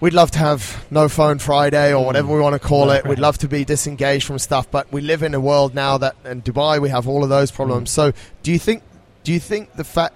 [0.01, 2.34] we'd love to have no phone Friday or whatever Mm.
[2.34, 3.07] we want to call Right, it.
[3.07, 6.16] We'd love to be disengaged from stuff, but we live in a world now that
[6.24, 7.90] in Dubai we have all of those problems.
[7.90, 7.94] Mm.
[7.94, 8.82] So do you think
[9.24, 10.14] do you think the fact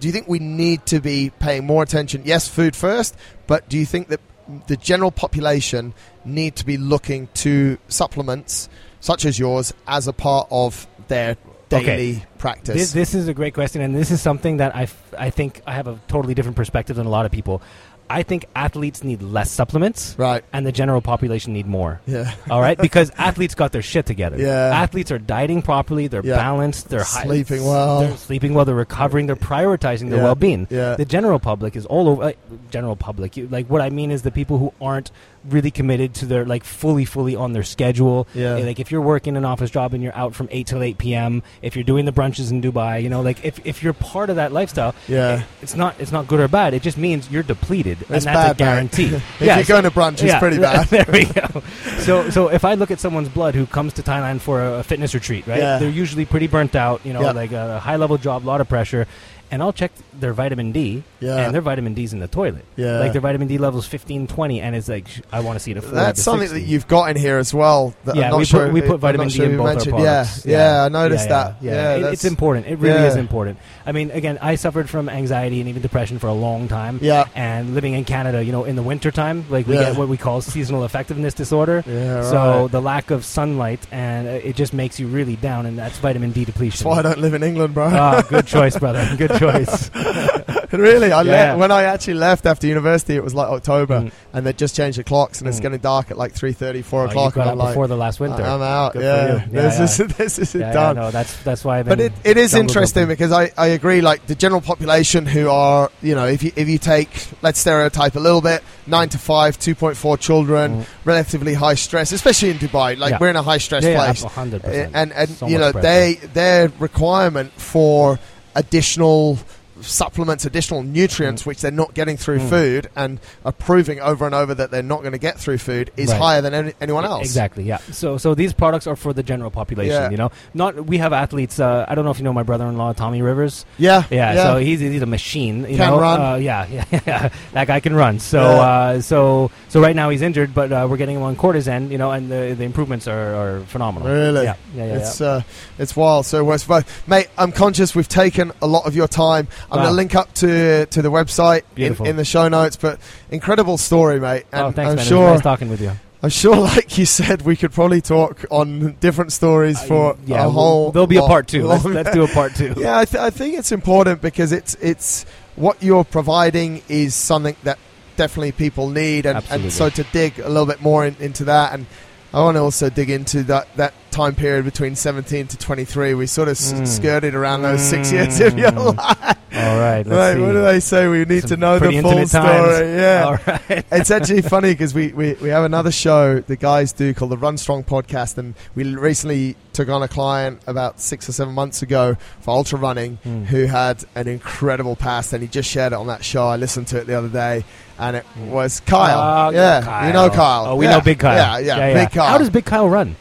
[0.00, 2.22] do you think we need to be paying more attention?
[2.24, 3.16] Yes, food first,
[3.46, 4.20] but do you think that
[4.66, 5.92] the general population
[6.24, 8.68] need to be looking to supplements
[9.00, 11.36] such as yours as a part of their
[11.76, 11.96] Okay.
[11.96, 12.74] daily practice?
[12.74, 15.62] This, this is a great question, and this is something that I, f- I think
[15.66, 17.62] I have a totally different perspective than a lot of people.
[18.10, 20.44] I think athletes need less supplements, right.
[20.52, 22.00] and the general population need more.
[22.06, 22.32] Yeah.
[22.50, 24.38] All right, because athletes got their shit together.
[24.38, 24.70] Yeah.
[24.82, 26.06] athletes are dieting properly.
[26.06, 26.36] They're Yeah.
[26.36, 26.88] balanced.
[26.88, 28.00] They're Sleeping well.
[28.00, 28.64] They're sleeping well.
[28.64, 29.26] They're recovering.
[29.26, 30.24] They're prioritizing their Yeah.
[30.24, 30.66] well-being.
[30.70, 30.96] Yeah.
[30.96, 32.22] The general public is all over.
[32.22, 32.38] Like,
[32.70, 35.10] general public, you, like what I mean is the people who aren't
[35.48, 38.26] really committed to their like fully, fully on their schedule.
[38.34, 38.56] Yeah.
[38.56, 41.42] Like if you're working an office job and you're out from eight till eight p.m.
[41.62, 44.36] If you're doing the brunches in Dubai, you know, like if, if you're part of
[44.36, 45.40] that lifestyle, Yeah.
[45.40, 46.74] eh, it's not it's not good or bad.
[46.74, 49.06] It just means you're depleted, It's and that's bad, a guarantee.
[49.14, 50.86] If Yeah, you're so- going to brunch, it's pretty bad.
[50.88, 51.62] there we go.
[52.00, 54.82] So, so if I look at someone's blood who comes to Thailand for a, a
[54.82, 55.58] fitness retreat, right?
[55.58, 55.78] Yeah.
[55.78, 57.32] They're usually pretty burnt out, you know, Yeah.
[57.32, 59.06] like a high level job, a lot of pressure.
[59.50, 61.36] And I'll check their vitamin D, Yeah.
[61.46, 62.64] and their vitamin D's in the toilet.
[62.76, 62.98] Yeah.
[63.00, 65.72] Like their vitamin D levels 15, 20, and it's like, sh- I want to see
[65.72, 66.60] it at 40 That's to something 60.
[66.60, 67.94] that you've got in here as well.
[68.04, 69.50] That yeah, I'm not we sure put we I'm put not vitamin sure D in
[69.52, 69.94] you both our mentioned.
[69.96, 70.46] products.
[70.46, 71.56] Yeah, yeah, I noticed yeah, that.
[71.62, 72.66] Yeah, Yeah, It- that's- it's important.
[72.66, 73.06] It really yeah.
[73.08, 73.58] is important.
[73.86, 76.98] I mean, again, I suffered from anxiety and even depression for a long time.
[77.02, 77.24] Yeah.
[77.34, 79.84] And living in Canada, you know, in the wintertime, like we Yeah.
[79.90, 81.82] get what we call seasonal effectiveness disorder.
[81.98, 82.70] Yeah, So right.
[82.70, 86.30] the lack of sunlight and uh, it just makes you really down, and that's vitamin
[86.32, 86.84] D depletion.
[86.84, 87.88] That's why I don't live in England, bro.
[87.92, 89.08] Ah, good choice, brother.
[89.16, 89.90] Good choice.
[90.72, 91.52] really, I Yeah.
[91.52, 94.12] le- when I actually left after university, it was like October, Mm.
[94.34, 95.62] and they just changed the clocks, and it's Mm.
[95.62, 98.42] getting dark at like 3.30, 4 Oh, o'clock, and I'm like, before the last winter.
[98.42, 98.92] I'm out.
[98.92, 99.06] Good for
[99.54, 100.96] yeah, this is this is yeah, done.
[100.96, 103.16] no, that's that's why I've But it, it is interesting jumping.
[103.16, 106.68] because I, I agree like the general population who are you know if you if
[106.68, 110.84] you take let's stereotype a little bit nine to five 2.4 children Mm.
[111.04, 114.90] relatively high stress especially in Dubai like we're in a high stress place 100%.
[114.94, 115.82] and and So you know pressure.
[115.88, 118.18] they their requirement for
[118.54, 119.38] additional
[119.82, 121.46] supplements additional nutrients Mm.
[121.46, 122.48] which they're not getting through Mm.
[122.48, 125.90] food and are proving over and over that they're not going to get through food
[125.96, 126.20] is Right.
[126.20, 127.22] higher than any, anyone else.
[127.24, 127.64] Exactly.
[127.64, 127.78] Yeah.
[127.92, 130.02] So so these products are for the general population.
[130.02, 130.10] Yeah.
[130.10, 131.58] You know, not we have athletes.
[131.60, 133.64] Uh, I don't know if you know my brother-in-law Tommy Rivers.
[133.78, 134.34] Yeah, Yeah.
[134.44, 135.60] So he's he's a machine.
[135.68, 136.00] You Can know?
[136.00, 136.20] run.
[136.20, 137.28] Uh, yeah, yeah, yeah.
[137.52, 138.18] That guy can run.
[138.18, 138.60] So Yeah.
[138.60, 141.90] uh, so so right now he's injured, but uh, we're getting him on Cortizen.
[141.90, 144.08] You know, and the the improvements are, are phenomenal.
[144.08, 144.44] Really?
[144.44, 144.54] Yeah.
[144.74, 144.86] Yeah.
[144.86, 144.94] Yeah.
[144.96, 145.42] It's uh,
[145.78, 146.26] it's wild.
[146.26, 146.68] So West
[147.06, 147.28] mate.
[147.38, 149.48] I'm conscious we've taken a lot of your time.
[149.70, 149.84] I'm Wow.
[149.84, 152.76] going to link up to to the website in, in the show notes.
[152.76, 152.98] But
[153.30, 154.44] incredible story, mate.
[154.52, 155.06] And oh, thanks, I'm man.
[155.06, 155.92] Sure nice talking with you.
[156.22, 160.36] I'm sure, like you said, we could probably talk on different stories for Uh, yeah,
[160.36, 160.90] a we'll- whole.
[160.92, 161.66] There'll be a part two.
[161.66, 162.74] Let's, let's do a part two.
[162.78, 165.24] yeah, I, th- I think it's important because it's it's
[165.56, 167.78] what you're providing is something that
[168.16, 171.72] definitely people need, and, and so to dig a little bit more in, into that,
[171.74, 171.86] and
[172.34, 176.14] I want to also dig into that that time period between 17 to 23.
[176.14, 176.86] We sort of s- Mm.
[176.86, 179.36] skirted around those six years of your life.
[179.54, 180.04] All right.
[180.04, 180.10] See.
[180.10, 181.06] what do they say?
[181.08, 182.44] We need Some to know the full story.
[182.44, 182.80] times.
[182.80, 183.22] Yeah.
[183.26, 183.84] All right.
[183.92, 187.38] it's actually funny because we, we, we have another show the guys do called the
[187.38, 191.82] Run Strong podcast, and we recently took on a client about six or seven months
[191.82, 193.46] ago for ultra running Mm.
[193.46, 196.46] who had an incredible past, and he just shared it on that show.
[196.48, 197.64] I listened to it the other day,
[197.98, 199.48] and it was Kyle.
[199.48, 200.66] Oh, yeah, you know Kyle.
[200.66, 200.92] Oh, we Yeah.
[200.92, 201.62] know Big Kyle.
[201.62, 202.26] Yeah, yeah, Big Kyle.
[202.26, 203.16] How does Big Kyle run?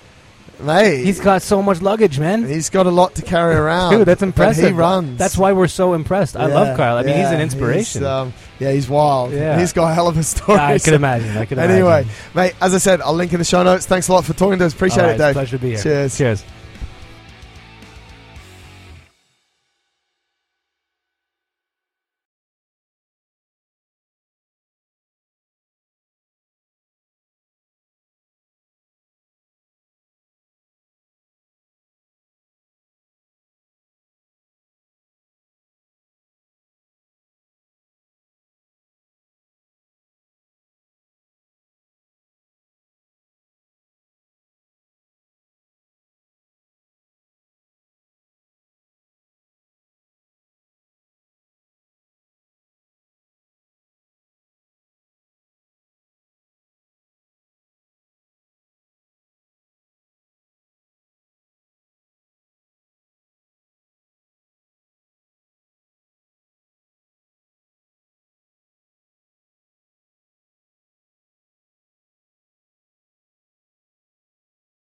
[0.60, 2.48] Mate, He's got so much luggage, man.
[2.48, 3.92] he's got a lot to carry around.
[3.94, 4.66] Dude, that's but impressive.
[4.66, 5.18] He runs.
[5.20, 6.36] That's why we're so impressed.
[6.36, 6.98] I Yeah, love Kyle.
[6.98, 8.02] I mean, he's an inspiration.
[8.02, 9.34] He's, um, yeah, he's wild.
[9.34, 9.60] Yeah.
[9.60, 10.58] He's got a hell of a story.
[10.60, 11.38] I can imagine.
[11.38, 12.12] I can Anyway, imagine.
[12.34, 13.86] mate, as I said, I'll link in the show notes.
[13.86, 14.74] Thanks a lot for talking to us.
[14.74, 15.34] Appreciate All it, right, Dave.
[15.34, 15.84] Pleasure to be here.
[15.84, 16.18] Cheers.
[16.18, 16.44] Cheers.